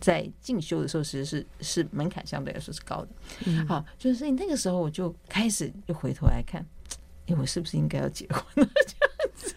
[0.00, 3.08] 在进修的时候，其实是是门槛相对来说是高的。
[3.66, 6.64] 好，就是所以那个时候我就开始又回头来看，
[7.26, 8.70] 哎，我是不是应该要结婚了？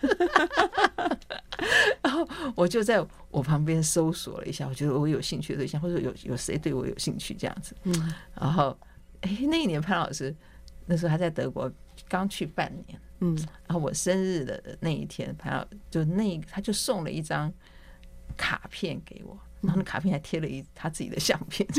[2.02, 7.76] 然后我就在我旁边搜索了一下，我觉得我有兴趣的对象，或者有有谁对我有兴趣这样子。
[7.84, 8.78] 嗯，然后
[9.22, 10.36] 哎，那一年潘老师
[10.86, 11.72] 那时候还在德国
[12.10, 13.36] 刚去半年，嗯，
[13.68, 17.52] 然后我生日的那一天，潘老就那他就送了一张
[18.36, 21.68] 卡片给我，然后那卡片还贴了一他自己的相片。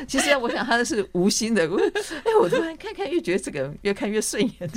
[0.08, 4.70] 其实我想他的是无心的， 哎，我突然看看越觉得这个 越看越顺眼。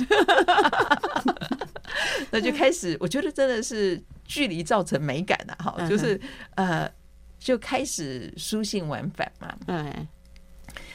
[2.30, 6.20] 那就开始，我觉得真的是距离造成美感的哈，就是
[6.56, 6.90] 呃，
[7.38, 9.56] 就开始书信往返嘛。
[9.68, 10.08] 嗯，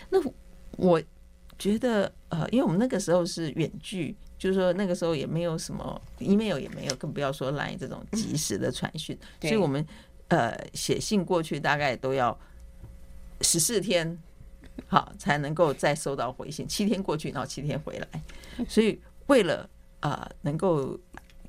[0.09, 0.19] 那
[0.77, 1.01] 我
[1.57, 9.85] 觉得呃，因为我们那个时候是远距，就是说那个时候也没有什么 email，也没有，更不要说 line 这种及时的传讯，所以我们
[10.27, 12.37] 呃写信过去大概都要
[13.41, 14.17] 十四天，
[14.87, 18.07] 好才能够再收到回信，七天过去，然后七天回来，
[18.67, 19.69] 所以为了。
[20.01, 20.97] 啊、呃，能够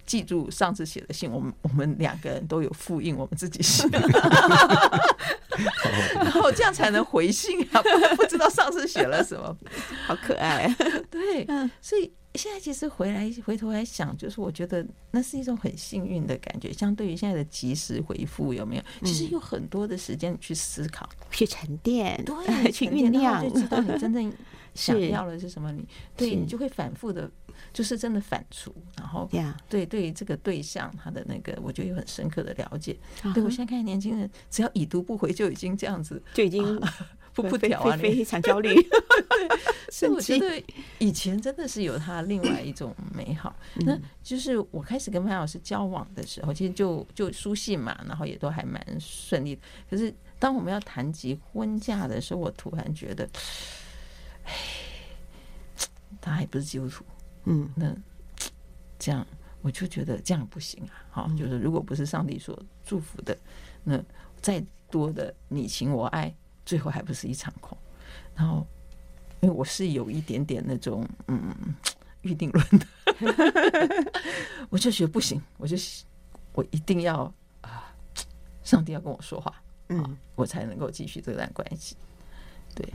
[0.05, 3.87] 记住上次写的信，我们我们两个人都有复印我们自己写，
[6.17, 7.81] 然后这样才能回信啊！
[7.81, 9.57] 不，不知道上次写了什么，
[10.05, 10.69] 好可爱。
[11.09, 11.47] 对，
[11.81, 16.73] 所以现在其实回来回头来想，就是我觉得那是一种很幸运的感觉。
[16.73, 18.83] 相对于现在的及时回复，有没有？
[19.05, 24.33] 其实有很多的时间去思考、去沉淀、对， 去酝酿，就知道你真正
[24.75, 25.73] 想要的是什么。
[25.73, 25.85] 你
[26.17, 27.31] 对你就会反复的。
[27.75, 29.29] 就是真的反刍，然后
[29.69, 32.97] 对对于这个对象他的那个，我觉得有很深刻的了解。
[33.35, 36.81] 对，我现在看年轻人，只要已读不回就已经这样子，就已经
[37.43, 38.75] 噗噗跳啊，非常焦虑。
[39.91, 40.63] 所以我觉得
[40.99, 43.55] 以前真的是有他另外一种美好。
[43.87, 49.63] 那就是我开始跟潘老师交往的时候，其实就就书信嘛，然后也都还蛮顺利的。
[49.89, 53.29] 可是当我们要谈及婚嫁的时候，我突然觉得，
[54.45, 54.53] 哎，
[56.21, 57.05] 他还不是基督徒，
[57.45, 57.95] 嗯，那
[58.99, 59.27] 这样
[59.61, 61.05] 我就觉得这样不行啊。
[61.11, 63.37] 好，就是如果不是上帝所祝福的，
[63.83, 64.01] 那
[64.41, 66.35] 再多的你情我爱，
[66.71, 67.77] 最后还不是一场空。
[68.37, 68.65] 然后，
[69.41, 71.53] 因为我是有一点点那种嗯
[72.23, 72.87] 预定论的，
[74.71, 75.77] 我就觉得不行，我就
[76.53, 77.23] 我一定要
[77.61, 77.93] 啊，
[78.63, 79.53] 上帝要跟我说话，
[79.89, 81.97] 嗯，我才能够继续这段关系。
[82.73, 82.89] 对，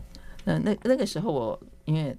[0.45, 2.15] 那那那个时候我因为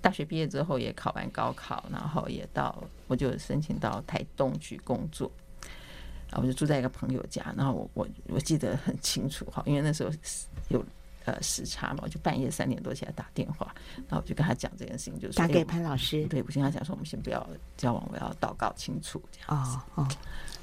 [0.00, 5.30] 大学毕业之后也考完高考，然后也到我就申请到台东去工作，
[6.32, 10.10] 然后我就住在一个朋友家，然后我我我记得很清楚哈，因为那时候
[10.68, 10.84] 有。
[11.24, 16.26] 呃，时差嘛，我就半夜三点多起来打电话，然后我就跟他讲这件事情，就是打给潘老师。
[16.26, 19.78] 对，我跟他讲说，我们先不要交往，我要祷告清楚这样子。
[19.94, 20.08] 哦哦。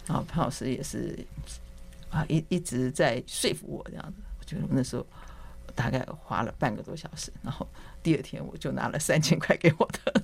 [0.05, 1.17] 然后潘老师也是
[2.09, 4.21] 啊，一一直在说服我这样子。
[4.37, 5.07] 我觉得那时候
[5.75, 7.67] 大概花了半个多小时，然后
[8.01, 10.23] 第二天我就拿了三千块给我的，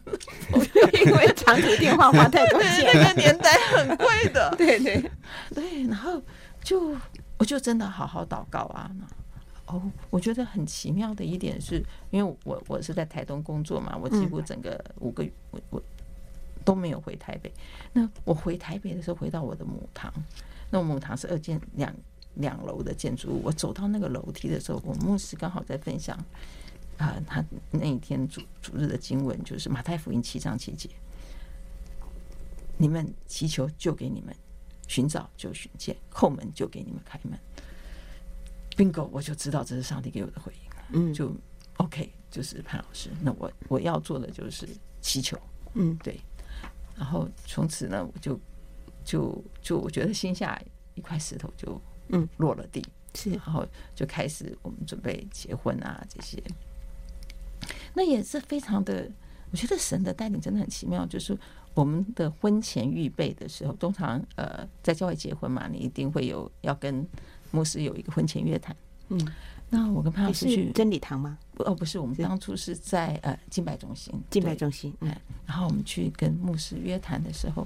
[1.05, 4.53] 因为长途电话花太多钱，那个年代很贵的。
[4.57, 5.11] 对对
[5.53, 6.21] 对，然后
[6.63, 6.95] 就
[7.37, 8.91] 我就真的好好祷告啊。
[9.67, 9.81] 哦，
[10.11, 15.83] 我觉得很奇妙的一点是，因为我我是在台东工作嘛，我几乎整个五个月我我
[16.63, 17.51] 都没有回台北。
[17.91, 20.13] 那我回台北的时候，回到我的母堂，
[20.69, 21.91] 那我母堂是二间两
[22.35, 23.41] 两楼的建筑物。
[23.43, 26.17] 我走到那个楼梯的时候，我牧师刚好在分享
[26.97, 30.89] 啊，他那一天主主日的经文就是马太福音七章七节：
[32.77, 34.35] 你们祈求就给你们，
[34.87, 37.39] 寻找就寻见，叩门就给你们开门。
[38.77, 41.33] bingo，我就知道这是上帝给我的回应，嗯，就
[41.77, 44.67] OK，就是潘老师，那我我要做的就是
[44.99, 45.39] 祈求，
[45.75, 46.19] 嗯，对，
[46.97, 48.39] 然后从此呢，我就
[49.05, 50.61] 就就我觉得心下
[50.95, 52.27] 一块石头就嗯。
[52.37, 53.65] 落了地，是，然后
[53.95, 56.41] 就开始我们准备结婚啊这些，
[57.93, 59.09] 那也是非常的，
[59.51, 61.37] 我觉得神的带领真的很奇妙，就是
[61.73, 67.07] 我们的婚前预备的时候，通常呃在教会结婚嘛，你一定会有要跟。
[67.51, 68.75] 牧师有一个婚前约谈，
[69.07, 69.27] 嗯，
[69.69, 71.37] 那我跟潘老师去真理堂吗？
[71.59, 75.15] 哦，不是，我们当初是在呃敬拜中心，敬拜中心，嗯，
[75.45, 77.65] 然后我们去跟牧师约谈的时候，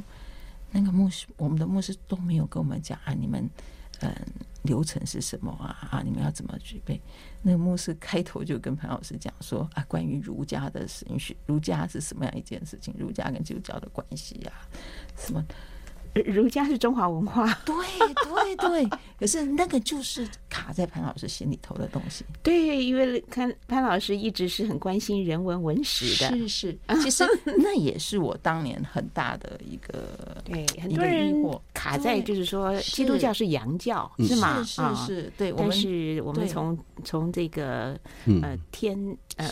[0.71, 3.49] 那个牧师，我们的牧师都没有跟我们讲啊，你们
[4.01, 4.15] 嗯
[4.63, 5.88] 流程是什么啊？
[5.89, 7.01] 啊，你们要怎么准备？
[7.41, 12.93] 那个牧师开头就跟潘老师讲说啊，关于儒家的神学，儒家是什么样一件事情？
[12.97, 14.51] 儒家跟基督教的关系呀，
[15.15, 15.43] 什么？
[16.13, 17.76] 儒家是中华文化， 对
[18.24, 18.89] 对对。
[19.19, 22.24] 可是那个就是卡在潘老师心里头的东西。
[22.41, 26.30] 对，因为潘潘老师一直是很关心人文文史的。
[26.30, 27.26] 是是， 其实
[27.58, 31.36] 那也是我当年很大的一个 对很多人
[31.74, 34.63] 卡在就是说基督教是洋教是吗？
[34.63, 35.52] 是是，对。
[35.52, 38.00] 但是我们从从这个
[38.41, 38.98] 呃天
[39.36, 39.50] 呃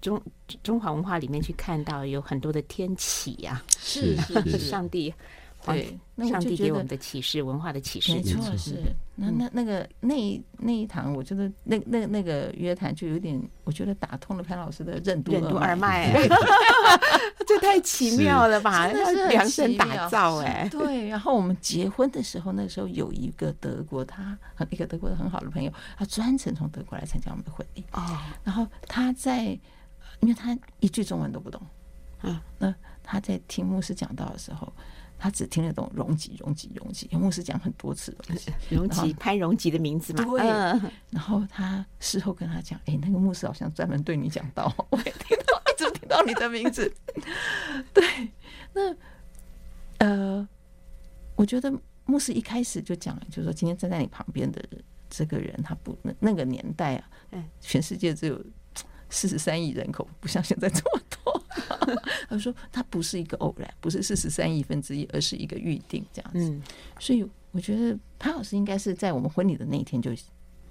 [0.00, 0.20] 中
[0.62, 5.12] 中华文化里面去看到有很多的天启呀，是是上帝。
[5.62, 8.82] 对，那上帝给我们的启示，文化的启示，没错，是
[9.14, 16.10] 那那那个那一那一堂，我觉得那那那个约谈就有点，我觉得打通了潘老师的任督任督二脉，
[17.46, 18.86] 这太奇妙了吧？
[19.28, 21.08] 量身打造哎，对。
[21.08, 24.38] 然后我们结婚的时候，那时候有一个德国，他
[24.70, 28.18] 一个德国的很好的朋友，他专程从德国来参加我们的婚礼哦。
[28.42, 29.44] 然后他在，
[30.20, 31.60] 因为他一句中文都不懂，
[32.22, 34.72] 啊，那他在听牧师讲道的时候。
[35.22, 38.16] 他只听得懂容吉、容吉、容吉，牧师讲很多次
[38.70, 40.24] 容吉， 潘容吉的名字嘛。
[40.24, 40.40] 对。
[41.10, 46.90] 然后他事后跟他讲：“哎，那个牧师好像专门对你讲道，我也听到，一直听到你的名字。
[47.92, 48.02] ”对。
[48.72, 48.96] 那
[49.98, 50.48] 呃，
[51.36, 51.70] 我觉得
[52.06, 54.64] 牧师一开始就讲，就是说今天站在你旁边的
[55.10, 58.42] 这个人，他不那那个年代啊，全世界只有
[59.10, 61.19] 四十三亿人口，不像现在这么多。
[62.28, 66.50] 他说：“他不是一个偶然，不是四十三亿分之一，而是一个预定这样子。
[66.50, 66.62] 嗯，
[66.98, 70.12] 所以我觉得潘老师应该是在我们婚礼的那一天就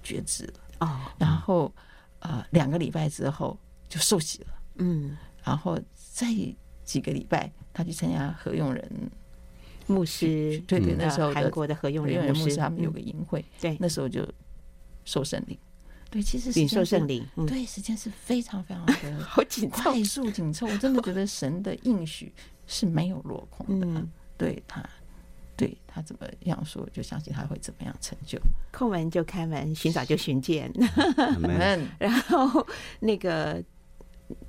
[0.02, 0.52] 觉知了。
[0.80, 1.00] 哦。
[1.18, 1.72] 然后
[2.20, 4.46] 呃，两个礼拜之后就受洗了。
[4.76, 6.26] 嗯，然后再
[6.84, 9.10] 几个礼拜，他去参加何用人
[9.86, 12.56] 牧师，对对，那时候韩国的何用人牧师。
[12.56, 14.26] 他们有个淫会，对，那时候就
[15.04, 15.58] 受圣灵。”
[16.10, 18.92] 对，其实领受圣灵，对，时间是非常非常的
[19.22, 20.66] 好紧凑，快速紧凑。
[20.66, 22.32] 我真的觉得神的应许
[22.66, 24.84] 是没有落空的，对他，
[25.56, 28.40] 对他怎么样说，就相信他会怎么样成就。
[28.72, 30.68] 叩门就开门，寻找就寻见。
[31.16, 32.66] 嗯，然后
[32.98, 33.62] 那个，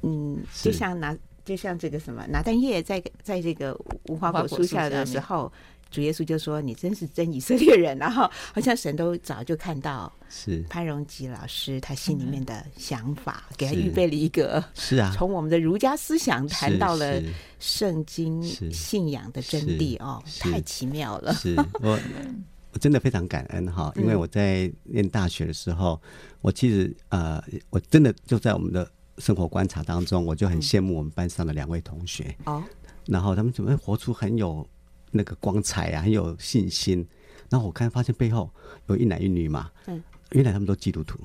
[0.02, 5.54] 嗯，就像拿，就像这个什么，拿蛋液在在这个无花果树下的时候。
[5.92, 8.24] 主耶稣就说：“你真是真以色列人。”然后
[8.54, 10.64] 好像神都早就看到是。
[10.70, 14.96] 潘荣吉老师他心里面的想法，给他预备了一个是。
[14.96, 17.22] 啊，从我们的儒家思想谈到了
[17.60, 21.34] 圣经信仰的真谛哦，太奇妙了。
[21.34, 21.54] 是。
[21.82, 22.00] 我
[22.72, 26.02] 我真的非常感恩哈，因为我在念大学的时候，
[26.40, 32.34] 我其实呃，我真的就在我们的生活观察当中，我就很羡慕我们班上的两位同学。
[32.46, 32.64] 哦，
[33.08, 34.66] 然后他们怎么活出很有。
[35.12, 37.06] 那个光彩啊，很有信心。
[37.50, 38.50] 然后我看发现背后
[38.88, 41.20] 有一男一女嘛，嗯，原来他们都基督徒，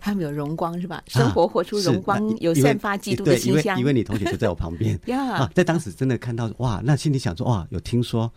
[0.00, 1.02] 他们有荣光是吧？
[1.06, 3.78] 生活活出荣光，有散发基督的形象。
[3.78, 8.32] 因为你同学就在我旁边 啊，在当时真的看到哇，那心里想说哇，有听说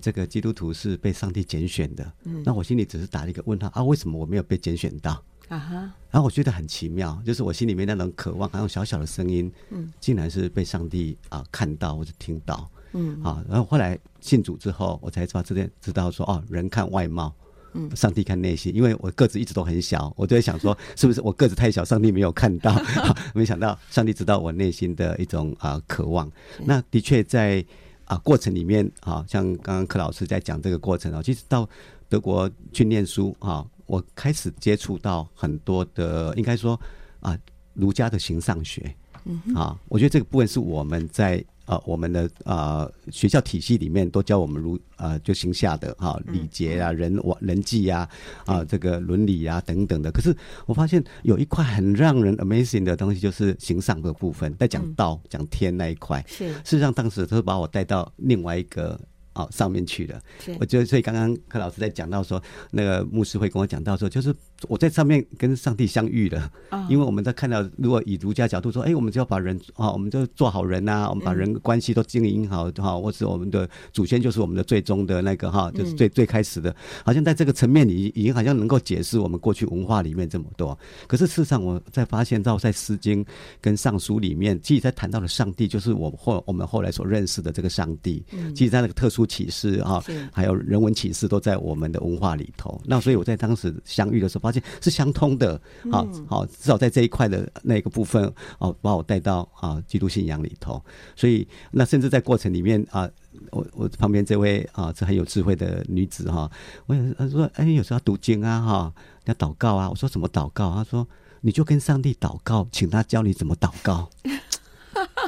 [0.00, 5.56] 这个基督徒是被上帝拣选的，嗯，那我心里只是打了一个问号啊，为什么我没有被拣选到啊？
[5.56, 5.74] 哈，
[6.10, 12.68] 然后我觉得很奇妙，就是我心里面那种渴望，还有小小的声音，嗯，竟然是被上帝啊看到或者听到。
[12.92, 17.34] 嗯，好，然后后来信主之后，我才知道这点，知道说哦，人看外貌，
[17.72, 18.74] 嗯，上帝看内心。
[18.74, 22.74] 因为我个子一直都很小，我就在想说，是不是我个子太小，上帝没有看到？
[23.34, 26.30] 没想到上帝知道我内心的一种啊、呃、渴望。
[26.64, 27.64] 那的确在
[28.04, 31.66] 啊、呃、过程里面啊，像刚刚柯老师在讲这个过程啊，其实到
[32.10, 36.78] 德国去念书啊，我开始接触到很多的，应该说
[37.20, 37.38] 啊
[37.72, 41.42] 儒家的形上学，嗯啊，我觉得这个部分是我们在。
[41.66, 48.08] 呃，我们的呃学校体系里面都教我们如呃就形下的哈礼节啊、人我人际啊
[48.46, 50.10] 啊这个伦理啊等等的。
[50.10, 56.24] 可是我发现有一块很让人 amazing 的东西，就是行上的部分，在讲道、讲天那一块。
[56.26, 58.98] 是，事实上当时他把我带到另外一个。
[59.34, 60.20] 哦，上面去了。
[60.60, 62.38] 我觉得，所以刚刚柯老师在讲到说，
[62.70, 64.30] 那个牧师会跟我讲到说，就是
[64.68, 66.50] 我在上面跟上帝相遇了。
[66.88, 80.78] 因为我们在看到，如果以儒家角度说，哎，我们就要把人啊，我们就做好人呐，我们把人关系都经营好哈，或是我们的祖先就是我们的最终的那个哈，就是最最开始的，好像在这个层面里已经好像能够解释我们过去文化里面这么多。
[81.06, 83.24] 可是事实上，我在发现到在《诗经》
[83.60, 88.22] 跟《尚书》里面，其实在谈到的上帝，就是我后我们后来所认识的这个上帝。
[88.32, 89.26] 嗯其实，在那个特殊。
[89.32, 92.78] 启示哈，还有人文启示都在我们的文化里头。
[92.84, 95.60] 那所以我在当时相遇的时候，发现是相通的。
[95.90, 100.80] 好好，至少在这一块的那个部分，哦，把我带到啊基督信仰里头。
[101.16, 103.08] 所以那甚至在过程里面啊，
[103.50, 106.50] 我我旁边这位啊这很有智慧的女子哈，
[106.86, 108.92] 我有她说哎，有时候要读经啊哈，
[109.24, 109.88] 要祷告啊。
[109.88, 110.74] 我说怎么祷告？
[110.74, 111.08] 她说
[111.40, 114.08] 你就跟上帝祷告，请他教你怎么祷告。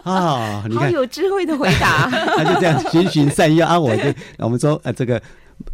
[0.05, 3.81] 啊、哦，你看，好有智慧的回答， 他就这样循循善诱啊！
[3.81, 4.03] 我就
[4.39, 5.21] 我们说呃，这个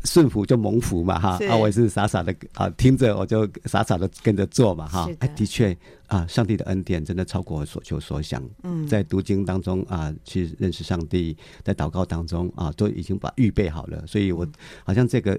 [0.05, 5.09] 顺服就蒙福嘛哈，啊，我也是傻傻的啊，听着我就傻傻的跟着做嘛哈。
[5.19, 5.77] 哎，的确
[6.07, 8.43] 啊，上帝的恩典真的超过我所求所想。
[8.63, 14.07] 嗯，在读经当中啊，去认识上帝，在祷告当中啊，都已经把预备好了。
[14.07, 14.47] 所以我
[14.85, 15.39] 好像这个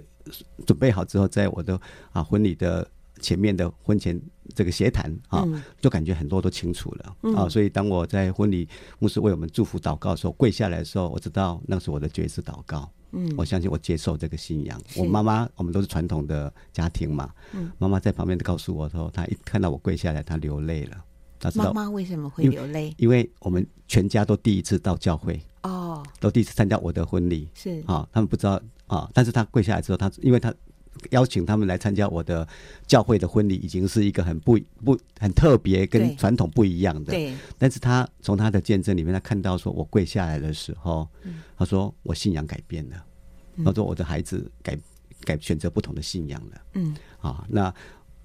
[0.65, 1.79] 准备好之后，在我的
[2.11, 2.87] 啊婚礼的。
[3.19, 4.19] 前面的婚前
[4.55, 5.45] 这个协谈啊，
[5.79, 8.67] 就感觉很多都清楚了、嗯、啊，所以当我在婚礼
[8.97, 12.89] 牧师为我们祝福祷告的时候，跪下来的时候，我知道那是我的决志祷告。
[13.11, 14.79] 嗯，我相信我接受这个信仰。
[14.95, 20.97] 我妈妈，我们都是传统的家庭嘛，嗯妈妈在旁边告诉我说，她一看到我跪下来，她流泪了。
[21.39, 22.93] 她知道妈妈为什么会流泪？
[22.97, 30.53] 因为我们全家都第一次到教会哦，都第一次参加我的婚礼是啊，他们不知道啊，但是她跪下来之后，她因为她。
[31.11, 32.47] 邀请他们来参加我的
[32.85, 37.11] 教会的婚礼，已经是一个很不不很特别，跟传统不一样的。
[37.11, 37.33] 对。
[37.57, 43.05] 但是他从他的见证里面，他看到说我跪下来的时候，嗯、他说我信仰改变了，
[43.55, 44.77] 嗯、他说我的孩子改
[45.23, 46.61] 改选择不同的信仰了。
[46.73, 46.95] 嗯。
[47.19, 47.73] 啊，那。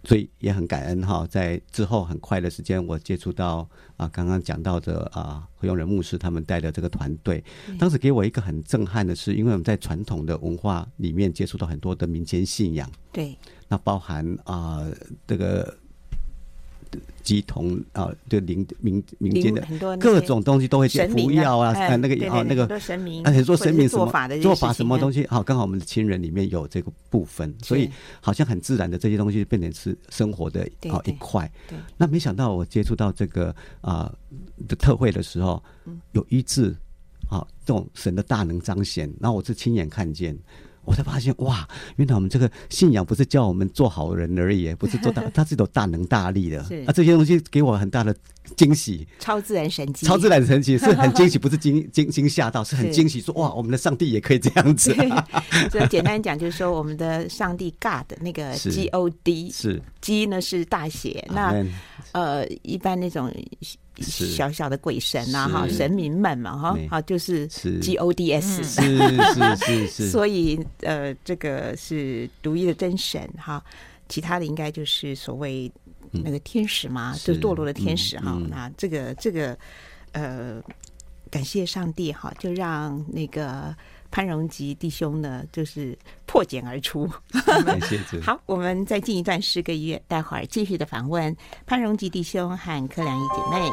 [0.06, 7.44] 所以也很感恩哈，在之后很快的时间，我接触到啊，刚刚讲到的啊，何永仁牧师他们带的这个团队，
[7.78, 13.36] 当时给我一个很震撼的是，因为我们在传统的文化里面接触到很多的民间信仰，对，
[13.68, 14.86] 那包含啊
[15.26, 15.76] 这个。
[17.24, 19.66] 乩童啊，就民民民间的
[19.98, 31.50] 各种东西都会解服药啊，啊那个啊那个神明，而且说神明什么做法的做法什么东西，好，刚好我们的亲人里面有这个部分，所以好像很自然的这些东西变成是生活的哦一块。
[31.96, 34.12] 那没想到我接触到这个啊
[34.68, 35.62] 的特惠的时候，
[36.12, 36.74] 有医治
[37.28, 40.38] 啊这种神的大能彰显，然后我是亲眼看见。
[40.86, 46.64] 我才发现哇，原来我们这个信仰不是叫我们做好人而已，不是做大， 他是有大能大力的。
[46.64, 46.84] 是。
[46.86, 48.14] 啊，这些东西给我很大的
[48.56, 54.94] 惊喜，超自然神奇，超自然神奇 是很惊喜，不是惊惊惊吓到，是很惊喜说，说哇，我们的上帝也可以这样子。
[55.70, 59.82] 这 简单讲就是说，我们的上帝 God 那个 G O D 是。
[60.00, 61.64] G 呢是大写，那
[62.12, 63.28] 呃一般那种。
[64.02, 67.46] 小小的鬼神呐，哈，神明们嘛，哈，好，就是
[67.80, 73.62] G O D S，是是是是，所以呃，这个是独一的真神哈，
[74.08, 75.70] 其他的应该就是所谓
[76.10, 79.56] 那个天使嘛，就堕落的天使哈，那这个这个
[80.12, 80.62] 呃，
[81.30, 83.74] 感谢上帝哈，就让那个。
[84.10, 85.96] 潘荣吉弟兄呢，就是
[86.26, 87.08] 破茧而出。
[88.22, 91.36] 好，我们再进一段诗歌音乐，待会儿继续的访问
[91.66, 93.72] 潘荣吉弟兄和柯良一姐妹。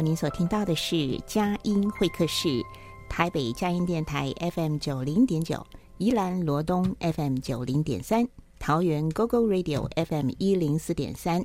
[0.00, 2.62] 您所听到的是佳音会客室，
[3.08, 5.66] 台北佳音电台 FM 九零点九，
[5.98, 8.28] 宜兰罗东 FM 九零点三，
[8.58, 11.44] 桃园 GoGo Radio FM 一零四点三。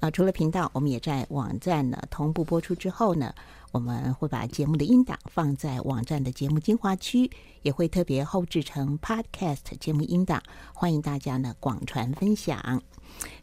[0.00, 3.32] 啊，除了频道，我们也在网站呢同步播出之后呢，
[3.70, 7.30] 我们会把节目的音档放在网站的节目精华区，
[7.62, 10.42] 也会特别后制成 Podcast 节目音档，
[10.74, 12.82] 欢迎大家呢广传分享。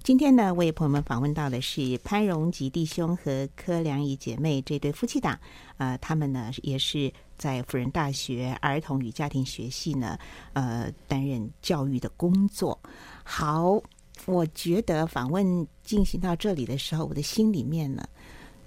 [0.02, 5.40] 今天呢，为朋友们访问到的是潘荣吉弟兄和柯良仪姐妹这对夫妻档，
[5.78, 10.18] 呃，他们呢也是在辅仁大学儿童与家庭学系呢，
[10.54, 12.80] 呃，担任教育的工作。
[13.24, 13.80] 好，
[14.26, 18.04] 我觉得访问进行到这里的时候，我的心里面呢，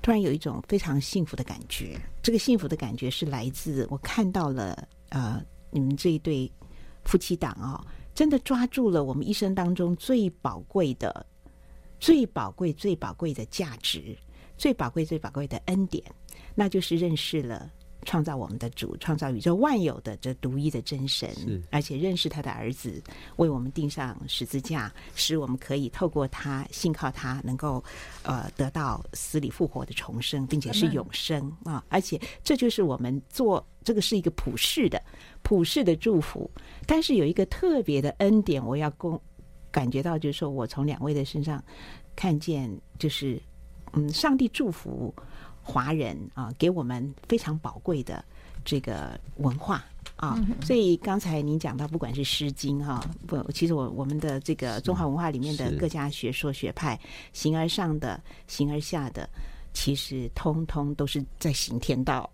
[0.01, 2.01] 突然有一种非常幸福的感觉。
[2.23, 6.51] 这个幸福的感觉是来自我看到了，呃，你们这一对
[7.05, 7.85] 夫妻档啊、
[8.15, 11.25] 真的抓住了我们一生当中最宝贵的、
[11.99, 14.17] 最宝贵、最宝贵的价值，
[14.57, 16.05] 最宝贵、最宝贵的恩典，
[16.55, 17.71] 那就是认识了
[18.05, 21.31] 创造我们的主，创造宇宙万有的这独一的真神，
[21.71, 23.01] 而且认识他的儿子，
[23.37, 27.83] 为我们钉上十字架，使我们可以透过他，信靠他，能够
[28.25, 31.85] 呃得到死里复活的重生，并且是永生啊！
[31.89, 35.03] 而且这就是我们做这个是一个普世的
[35.43, 36.51] 普世的祝福，
[36.87, 39.21] 但是有一个特别的恩典，我要公
[39.71, 41.63] 感觉到，就是说我从两位的身上
[42.15, 43.41] 看见，就是
[43.93, 45.15] 嗯，上帝祝福。
[45.65, 48.25] 华人啊，给我们非常宝贵的
[48.65, 49.85] 这个文化
[50.17, 56.99] 啊，所以刚才您讲到，不管是《诗经》哈，不，其实我我们的这个中华文化里面的各家学说学派，
[57.33, 59.31] 形而上的、形而下的，
[59.73, 62.31] 其实通通都是在行天道。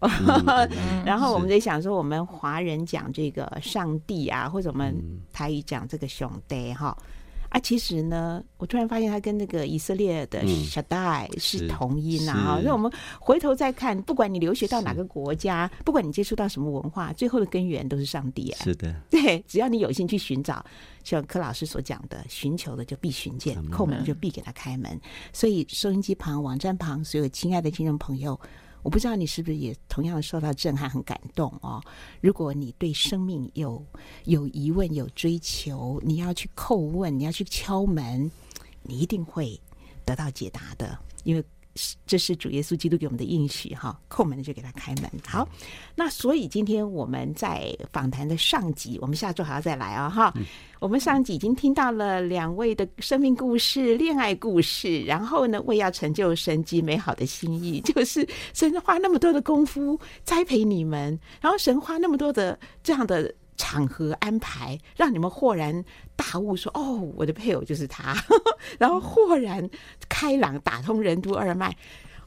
[1.04, 4.94] 然后我们在想说，我们华人讲这个上帝啊，或者我们
[5.32, 6.96] 台语讲这个兄弟哈。
[7.50, 12.34] 啊，其实呢，我突然发现它跟那个以色列的 Shaddai 是同音啊！
[12.34, 18.60] 哈，那我们回头再看，不管你留学到哪个国家，不管你接触到什么文化，最后的根源都是上帝啊！
[18.64, 20.62] 是的，对，只要你有心去寻找，
[21.08, 25.00] 像柯老师所讲的，寻求的就必寻见，叩门就必给他开门。
[25.32, 28.38] 所以，收音机旁、网站旁，所有亲爱的听众朋友。
[28.82, 31.82] 我不知道你是不是也同样受到震撼、很感动哦。
[32.20, 33.82] 如果你对生命有
[34.24, 38.30] 有疑问、有追求，你要去叩问，你要去敲门，
[38.82, 39.58] 你一定会
[40.04, 41.42] 得到解答的，因为。
[42.06, 45.10] 这是主耶稣基督给我们的应许哈，叩门的就给他开门。
[45.26, 45.48] 好，
[45.94, 50.32] 那所以今天我们在访谈的上集，我们下周还要再来啊哈。
[50.80, 63.34] 我们上集已经听到了两位的生命故事、恋爱故事，然后呢，为要成就神极美好的心意，就是神花那么多的功夫栽培你们，然后神花那么多的这样的。
[63.58, 65.84] 场合安排，让你们豁然
[66.16, 68.16] 大悟，说：“哦，我的配偶就是他。
[68.78, 69.68] ”然后豁然
[70.08, 71.76] 开朗，打通任督二脉。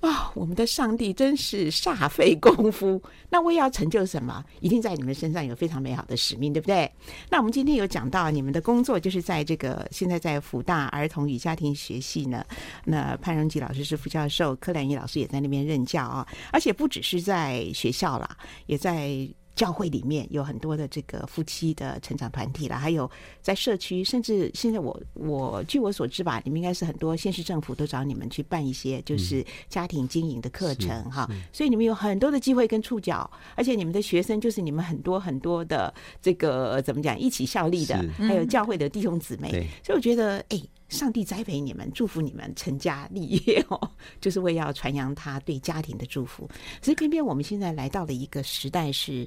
[0.01, 2.99] 啊、我们的上帝真是煞费功夫。
[3.29, 4.43] 那我也要成就什么？
[4.59, 6.91] 一定在你们身上有非常美好的使命，对不对？
[7.29, 12.43] 那我们今天有讲到你们的工作，就是在这个现在在辅大儿童与家庭学系呢。
[12.83, 16.27] 那潘荣吉老师是副教授，柯兰仪老师也在那边任教啊。
[16.51, 19.29] 而且不只是在学校啦，也在。
[19.61, 23.07] 教会里面有很多的这个夫妻的成长团体了，还有
[23.43, 35.93] 在社区，甚至现在我我据我所知吧，你们应该是很多县市政府都找你们去办一些就是家庭经营的课程哈，所以你们有很多的机会跟触角，而且你们的学生就是你们很多很多的
[36.23, 39.51] 这个怎么讲一起效力的，还有教会的弟兄姊妹，
[39.83, 40.57] 所以我觉得哎。
[40.57, 43.79] 欸上帝栽培你们，祝福你们成家立业哦，
[44.19, 46.45] 就是为要传扬他对家庭的祝福。
[46.81, 49.25] 所以偏偏我们现在来到了一个时代是。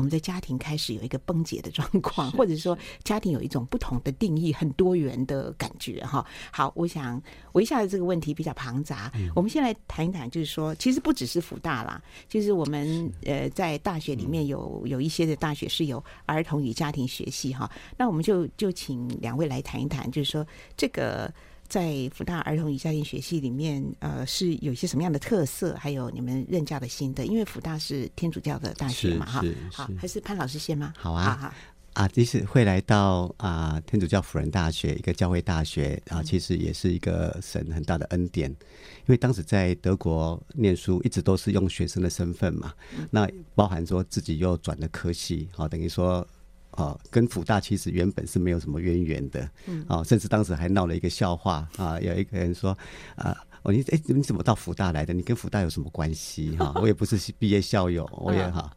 [0.00, 6.24] 我们的家庭开始有一个崩解的状况，或者说家庭有一种不同的定义，很多元的感觉哈。
[6.50, 7.22] 好，我想
[7.52, 17.70] 我一下子这个问题比较庞杂，我们先来谈一谈，就是说，其实不只是辅大啦，就是我们呃在大学里面有有一些的大学是有儿童与家庭学系哈。
[17.98, 20.46] 那我们就就请两位来谈一谈，就是说
[20.78, 21.30] 这个。
[21.70, 25.72] 在福大儿童与家庭学系里面，呃，是有一些什么样的特色？
[25.76, 27.24] 还有你们任教的心得？
[27.24, 29.40] 因为福大是天主教的大学嘛，哈，
[29.72, 30.92] 好，还是潘老师先吗？
[30.98, 31.54] 好啊，好好
[31.92, 42.74] 啊，其实会来到啊天主教辅仁大学一个教会大学啊，其实也是一个神很大的恩典，因为当时在德国念书，一直都是用学生的身份嘛，
[43.12, 46.26] 那包含说自己又转了科系，好，等于说。
[46.72, 52.76] 哦，跟辅大其实原本是没有什么渊源的，嗯，哦，甚至当时还闹了一个笑话啊，有一个人说
[53.16, 55.12] 啊，哦你哎，你怎么到福大来的？
[55.12, 56.56] 你跟福大有什么关系？
[56.56, 58.70] 哈，我也不是毕业校友，我也哈，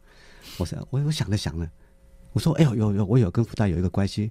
[0.58, 1.68] 我想我我想了想了，
[2.32, 4.30] 我说哎呦有有我有跟福大有一个关系，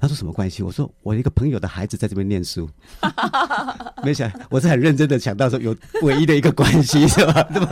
[0.00, 0.62] 他说什么关系？
[0.62, 2.68] 我说我一个朋友的孩子在这边念书，
[4.02, 7.46] 没想我是很认真的想到说有唯一的一个关系是吧？
[7.54, 7.68] 那么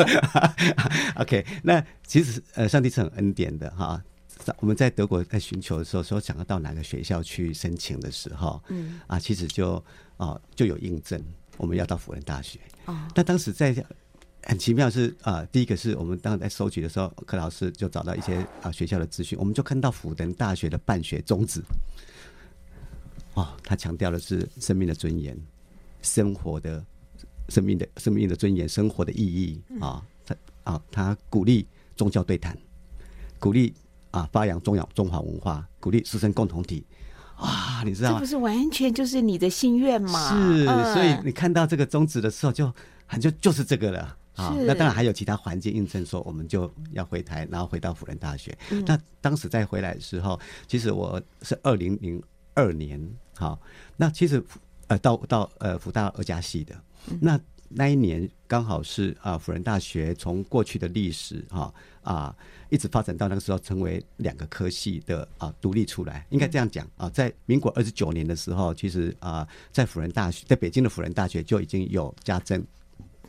[1.23, 4.01] OK，那其实呃，上帝是很恩典的哈。
[4.61, 9.75] 我们在德国在寻求的时候，说想要到哪个学校去申请的时候，嗯啊，其实就
[10.17, 11.23] 啊、呃、就有印证，
[11.57, 12.59] 我们要到辅仁大学。
[12.87, 13.75] 哦，但当时在
[14.43, 21.63] 很奇妙是啊、呃，第一个是我们当时在收集的时候，柯老师就找到一些啊学校的资讯，我们就看到辅仁大学的办学宗旨。
[23.35, 25.37] 哦，他强调的是生命的尊严、
[26.03, 26.85] 生活的、
[27.49, 30.05] 生命的、生命的尊严、生活的意义啊。
[30.25, 32.57] 他啊，他鼓励宗教对谈，
[33.39, 33.75] 鼓励。
[34.19, 36.85] 啊，发扬中亚中华文化，鼓励师生共同体。
[37.39, 38.17] 哇，你知道吗？
[38.19, 40.31] 这不是完全就是你的心愿吗？
[40.31, 42.75] 是，所以你看到这个宗旨的时候就，就
[43.07, 44.57] 很就就是这个了啊。
[44.67, 48.57] 那当然还有其他环境印证说，我们就要回台，然后回到辅仁大学。
[48.71, 52.21] 嗯、那当时再回来的时候，其实我是二零零
[52.55, 53.01] 二年，
[53.37, 53.61] 好，
[53.97, 54.43] 那其实
[54.89, 56.75] 呃到到呃辅大二家系的，
[57.21, 57.39] 那
[57.71, 62.35] 那一年刚好是啊，辅仁大学从过去的历史哈啊，
[62.71, 72.65] 一直发展到那个时候成为两个科系的啊独立出来，应该这样讲啊，在民国二十九年的时候，其实啊，在辅仁大学，在北京的辅仁大学就已经有家政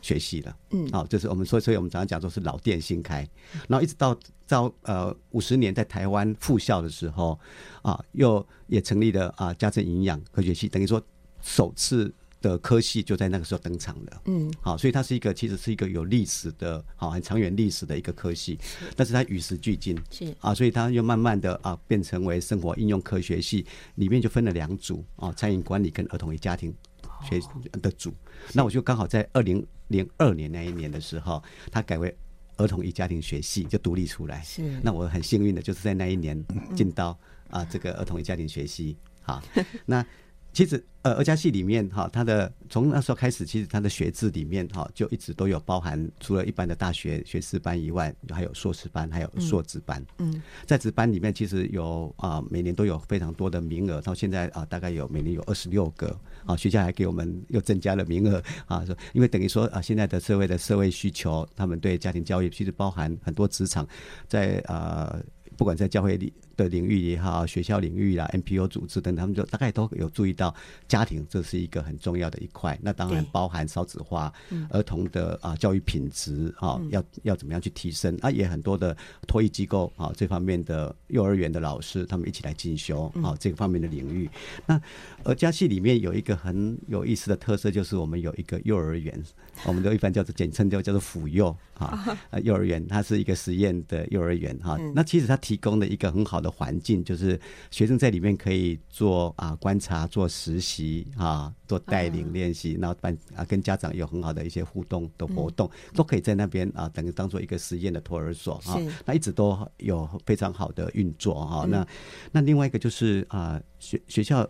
[0.00, 3.28] 学系了，嗯，好，就是我们所以，所以我们常常讲说是老店新开，
[3.68, 4.18] 然后一直到
[4.48, 7.38] 到呃五十年在台湾复校的时候
[7.82, 11.02] 啊，又也成立了啊家政营养科学系，等于说
[11.42, 12.10] 首次。
[12.40, 18.58] 的科系就在那个时候登场了，嗯，好，所以它是一个其实是一个有历史的，好很长远历史的一个科系，
[18.96, 20.34] 但是它与时俱进，是。
[20.40, 23.66] 啊，所以它又慢慢的啊变成为生活应用科学系，
[23.96, 26.74] 里面就分了两组啊，餐饮管理跟儿童与家庭
[27.22, 27.38] 学
[27.82, 28.14] 的组，
[28.54, 32.16] 那我就刚好在二零零二年那一年的时候，它改为
[32.56, 36.42] 儿童与家庭学系就独立出来，是，那我很幸运的就是在那一年
[36.74, 37.18] 进到
[37.50, 39.42] 啊这个儿童与家庭学系，好，
[39.84, 40.04] 那。
[40.52, 50.04] 其实，呃，二家系里面哈，它的从那时候开始，其实它的学制里面哈，就一直都有包含，除了一般的大学学士班以外，还有硕士班，还有硕士班。
[50.18, 63.86] 嗯，在职班里面，其实有啊，每年都有非常多的名额，到现在啊，大概有每年有二十六个啊，学校还给我们又增加了名额啊，说因为等于说啊，现在的社会的社会需求，他们对家庭教育其实包含很多职场
[64.26, 65.16] 在啊。
[65.56, 66.32] 不管在教会里
[66.62, 70.54] 的领域也好，学校领域啦，NPO 组织等等，他们就大概都有注意到
[70.86, 72.78] 家庭这是一个很重要的一块。
[72.82, 74.32] 那当然包含少子化、
[74.70, 78.30] 儿童的啊教育品质啊，要要怎么样去提升啊？
[78.30, 78.96] 也很多的
[79.26, 84.30] 托育机构啊，这方面的幼儿园的老师，他们一起来进修啊，这个方面的领域。
[84.66, 84.80] 那
[85.24, 89.20] 而家系里面有一个很有意思的特色，就是我们有一个幼儿园，
[89.64, 94.78] 我们都一般叫做简称叫叫做辅幼啊， 幼儿园它是一个实验的幼儿园哈。
[94.94, 95.36] 那其实它。
[95.40, 97.40] 提供了一个很好的环境，就是
[97.70, 108.76] 学生在里面可以做啊观察、做实习啊、做带领练习，然后办啊跟家长有很好的一些互动的活动，都可以在那边啊，等于当做一个实验的托儿所啊。
[109.04, 111.66] 那一直都有非常好的运作哈。
[111.68, 111.86] 那
[112.32, 114.48] 那另外一个就是啊学学校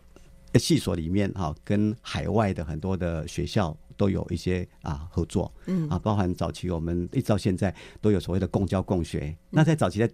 [0.55, 9.37] 系所里面哈，跟海外的很多的学校都有一些啊合作，嗯啊，包含早期我们一直到现在都有所谓的共教共学。
[9.51, 10.11] 那在早期在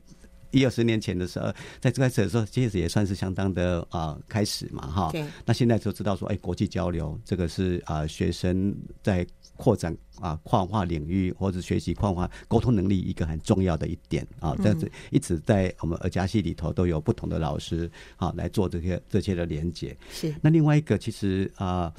[0.50, 5.10] 一二十年前的时候，在最开始的时候，其实也算是相当的啊、呃、开始嘛，哈。
[5.12, 5.24] 对。
[5.44, 9.26] 那现在就知道说，哎、欸，国际交流这个是啊、呃，学生在
[9.56, 14.54] 扩展啊、呃、跨文化领域或者学习跨文化沟通能力一个很重要的一点啊。
[14.56, 19.96] 这样子一直在我们儿家系里头都有不同的老师啊来做这些这些的连接。
[20.10, 20.34] 是。
[20.40, 21.92] 那另外一个，其实啊、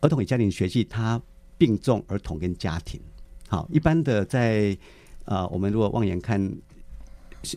[0.00, 1.20] 呃，儿童与家庭学系它
[1.58, 3.00] 并重儿童跟家庭。
[3.48, 4.76] 好，一般的在
[5.24, 6.56] 啊、呃，我们如果望眼看。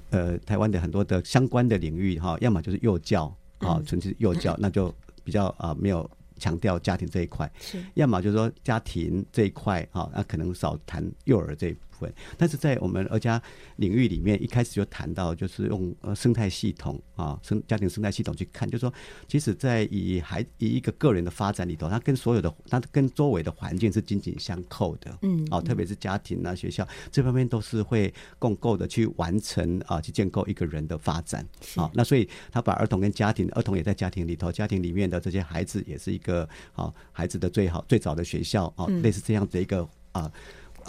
[0.10, 7.48] 呃，台湾的很多的相关的领域哈，要么就是幼教啊，纯粹幼教， 那就比较啊没有强调家庭这一块；
[7.96, 11.76] 要么就是说家庭这一块哈，那可能少谈幼儿这
[12.08, 12.14] 一。
[12.38, 13.41] 但是在我们儿家
[13.78, 18.93] 领域里面，一开始就谈到，就是用呃生态系统啊，生家庭生态系统去看，就是说，
[19.28, 31.45] 其实，在以孩以一个个人的发展里头，他跟所有的，他跟周围的环境是紧紧相扣的，嗯，啊，特别是家庭啊、学校这方面都是会共构的去完成啊，去建构一个人的发展，
[31.76, 40.32] 啊，那所以他把儿童跟家庭，儿童也在家庭里头，家庭里面的这些孩子也是一个啊，孩子的最好最早的学校啊，类似这样的一个啊。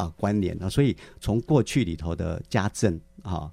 [0.00, 3.52] 啊，关联啊，所以从过去里头的家政啊，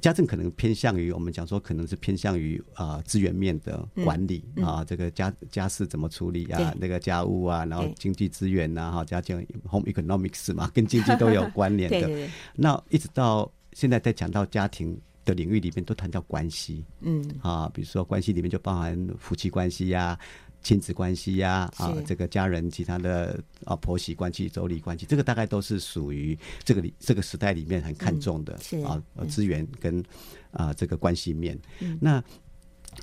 [0.00, 12.00] 家政可能偏向于我们讲说，可能是偏向于啊资源面的管理、嗯嗯、啊，这个家家事怎么处理啊，那个家务啊，然后经济资源呐、啊，哈，家境 home economics 嘛，跟经济都有关联的。
[12.02, 17.24] 对对对，那一直到现在在讲到家庭的领域里面，都谈到关系，嗯。
[17.40, 20.18] 啊，比如说关系里面就包含夫妻关系呀、啊。
[20.62, 28.54] 亲子关系呀，啊，这个家人其他的啊婆媳关系、妯娌关系，这个大概都是属于这个里这个时代里面很看重的
[28.84, 30.02] 啊资源跟
[30.52, 31.58] 啊这个关系面。
[32.00, 32.22] 那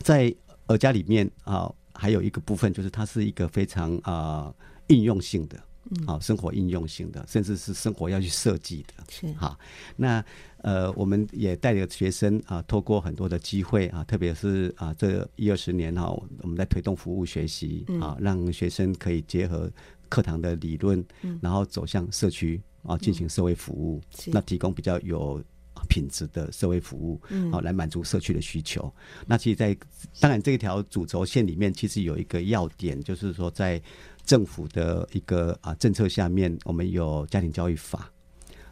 [0.03, 0.34] 在
[0.68, 4.53] 儿家里面啊，还有一个部分就是它是一个非常啊
[4.88, 5.60] 应用性的。
[6.06, 9.58] 好，生活应用性的，甚至是生活要去设计的，是好。
[9.96, 10.24] 那
[10.58, 16.12] 呃，我们也带着学生啊，透过很多的机会啊，特别是啊，这一二十年哈，
[16.42, 19.72] 我们在推动服务学习啊，让学生可以结合
[20.10, 21.04] 课堂的理论，
[21.42, 25.42] 然后走向社区啊，进行社会服务，那提供比较有
[25.88, 27.20] 品质的社会服务，
[27.52, 28.94] 好来满足社区的需求。
[29.26, 29.76] 那其实，在
[30.20, 33.82] 当然这条主轴线里面，其实有一个要点，就是说在。
[34.30, 38.12] 政府的一个啊政策下面，我们有家庭教育法。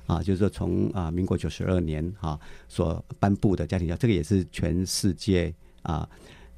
[0.05, 2.39] 啊，就是说从啊民国九十二年哈
[2.69, 5.51] 所颁布的家庭教，这个也是全世界
[5.81, 6.07] 啊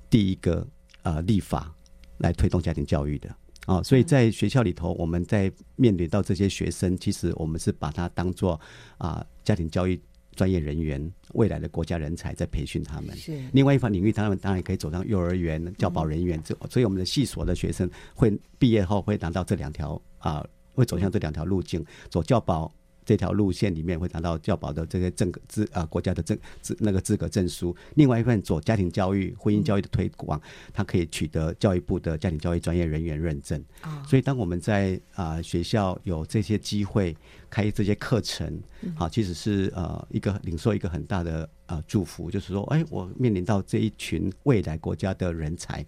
[0.09, 0.67] 第一个
[1.01, 1.73] 啊立法
[2.17, 3.33] 来推动家庭教育的。
[3.65, 8.59] 啊，所以在学校里头，我们在面临到这些学生，其实我们是把他当做
[8.97, 9.99] 啊家庭教育
[10.39, 13.13] 专业人员，未来的国家人才在培训他们。
[13.17, 16.41] 是另外一方领域，他们当然可以走上幼儿园、教保人员。
[16.45, 20.41] 这、嗯、所以我们的系所的学生会毕业后会拿到这两条啊，
[20.73, 22.71] 会走向这两条路径，走教保。
[23.09, 27.75] 这条路线里面会拿到教保的这些证资啊，国家的证资那个资格证书。
[27.95, 30.39] 另外一份做家庭教育、婚姻教育的推广，
[30.71, 33.65] 它可以取得教育部的家庭教育专业人员认证。
[34.07, 37.17] 所以当我们在啊学校有这些机会
[37.49, 38.61] 开这些课程，
[38.95, 45.83] 好，其实是呃一个领受一个很大的啊祝福，就是说，哎，我面临到这一群未来国家的人才，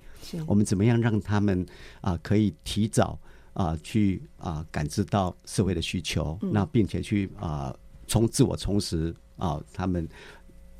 [0.47, 1.63] 我们怎么样让他们
[2.01, 3.19] 啊可以提早。
[3.53, 7.75] 啊，去啊，感知到社会的需求，嗯、那并且去啊，
[8.07, 10.07] 从自我充实啊，他们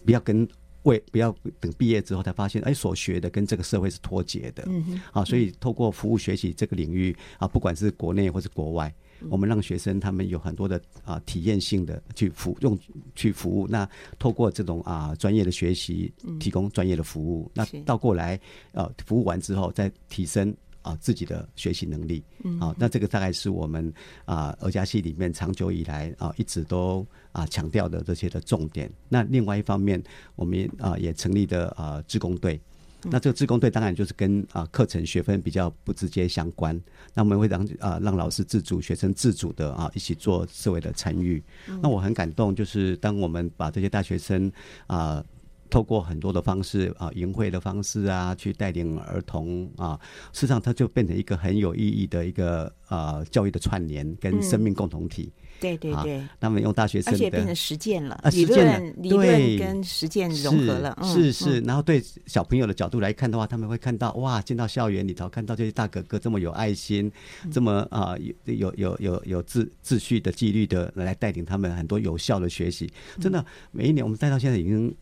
[0.06, 0.48] 不要跟
[0.84, 4.64] 为不要等毕业之后才发现，哎，所学的跟这个社会是脱节的。
[4.68, 5.02] 嗯哼。
[5.12, 12.80] 啊，所以透过服务学习这个领域啊，不管是国内或是国外，嗯、我们让学生他们有很多的啊体验性的去服用
[13.16, 13.68] 去服务。
[13.68, 17.52] 那透过这种啊专业的学习，提供专业的服务。
[17.56, 18.40] 嗯、那倒过来，
[18.72, 20.56] 呃、啊，服务完之后再提升。
[20.82, 23.94] 啊，自己的学习能力，嗯，好，那这个大概是我们
[24.26, 28.92] 啊，儿家系里面长久以来啊，一直都啊强调的这些的重点。
[29.08, 30.02] 那另外一方面，
[30.36, 32.60] 我们啊也成立的啊志工队。
[33.04, 36.80] 那这个志工队当然就是跟啊课程学分比较不直接相关。
[37.14, 41.44] 那我们会让啊让老师自主、学生自主的啊一起做社会的参与。
[41.82, 44.52] 那我很感动，就是当我们把这些大学生
[44.88, 45.24] 啊。
[45.72, 49.98] 透过很多的方式啊，淫秽的方式啊，去带领儿童啊，
[50.34, 55.32] 事实上，它就变成一个很有意义的一个呃教育的串联跟生命共同体。
[55.34, 60.98] 嗯、对对对，他们用大学生的，而且变成实践了，理论理论跟实践融合了。
[61.04, 67.10] 是是，是，然后对小朋友的角度来看的话，他们会看到哇，进到校园里头，看到这些大哥哥这么有爱心，
[67.46, 68.14] 嗯、这么啊
[68.44, 72.92] 有有有有秩秩序的纪律的来带领他们很多有效的学习。
[73.22, 74.94] 真的，每一年我们带到现在已经。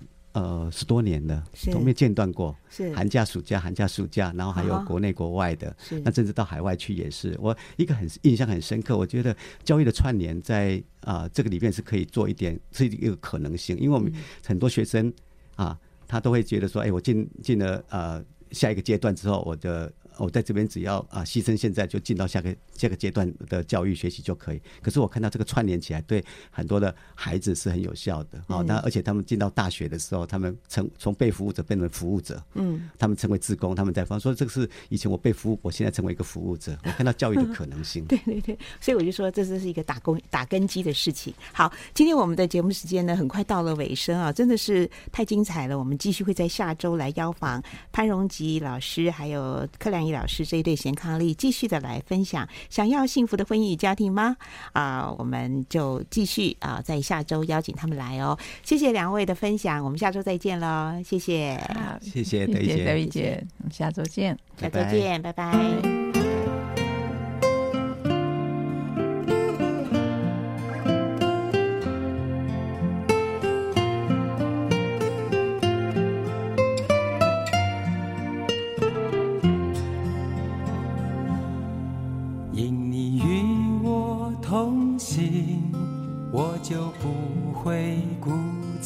[0.42, 2.56] 呃，十多年了，都没间断过。
[2.70, 5.76] 是寒假、暑假、寒假、暑假，然后还有国内、国外的。
[5.78, 7.36] 是那甚至到海外去也是。
[7.42, 13.78] 我一个很印象很深刻，我觉得教育的串联在啊、呃、这个里面是可以做一点，是一个可能性。
[13.78, 14.10] 因为我们
[14.46, 15.14] 很多学生
[15.56, 15.78] 啊，
[16.08, 19.92] 他都会觉得说，哎，我进进了呃下一个阶段之后，我的。
[20.20, 24.62] 我在这边只要啊牺牲现在就进到下个下个阶段的教育学习就可以。
[24.82, 28.42] 可是我看到这个串联起来，对很多的孩子是很有效的。
[28.48, 32.44] 好，那而且他们进到大学的时候，他们成从被服务者变成服务者。
[32.54, 36.78] 嗯，他们成为志工，他们在方说这个是以前我被服务，我现在成为一个服务者。
[36.84, 38.06] 我看到教育的可能性。
[38.10, 41.34] 对对对，所以我就说这是是一个打工打根基的事情。
[41.54, 45.78] 好，今天我们的节目时间呢很快到了尾声啊，真的是太精彩了。
[45.78, 54.36] 我们继续会在下周来邀访潘荣吉老师，还有柯良仪老师这一对贤伉俪继续的来分享，想要幸福的婚姻与家庭吗？
[54.74, 58.38] 啊，我们就继续啊，在下周邀请他们来哦。
[58.64, 61.02] 谢谢两位的分享，我们下周再见喽。
[61.06, 65.50] 谢谢，好，谢谢德姐，德姐，我们下周见，下周见，拜拜。
[65.50, 66.19] 拜拜。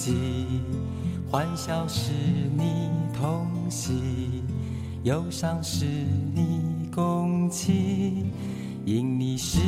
[0.04, 0.14] 喜
[1.32, 2.12] 欢笑是
[2.58, 4.44] 你同喜，
[5.04, 8.30] 忧伤是你共情，
[8.84, 9.62] 因你是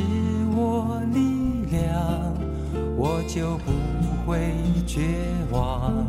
[0.54, 1.90] 我力量，
[2.98, 3.72] 我就不
[4.30, 4.52] 会
[4.86, 5.00] 绝
[5.50, 6.04] 望。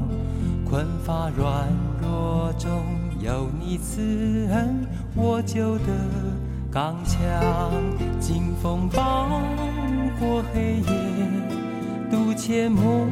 [0.69, 1.65] 困乏软
[2.01, 2.69] 弱中
[3.21, 5.86] 有你慈恩，我就得
[6.69, 7.23] 刚强。
[8.19, 9.30] 经风暴
[10.19, 13.07] 过黑夜，渡阡陌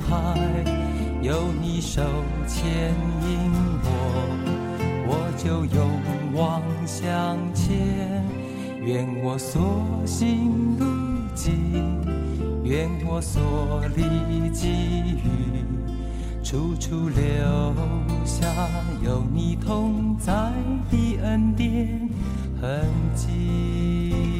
[0.00, 0.64] 海。
[1.22, 2.02] 有你手
[2.46, 3.50] 牵引
[3.82, 3.88] 我，
[5.08, 5.90] 我就勇
[6.34, 8.24] 往向前。
[8.84, 10.84] 愿我所行路
[11.34, 12.00] 径，
[12.62, 15.64] 愿我所历际遇，
[16.44, 17.74] 处处留
[18.24, 18.46] 下
[19.02, 20.32] 有你同在
[20.88, 22.08] 的恩典
[22.60, 24.35] 痕迹。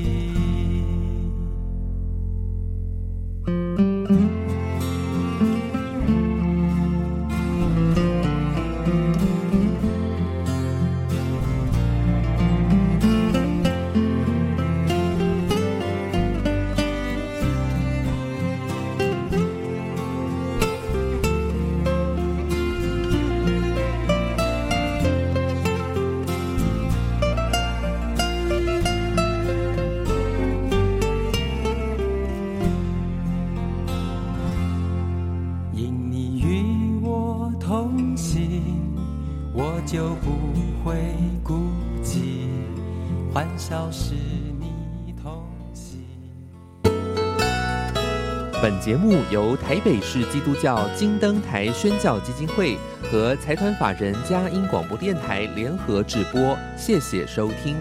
[49.30, 57.76] 由台北市基督教金灯台宣教基金会和财团法人佳音广播电台联合直播，谢谢收听。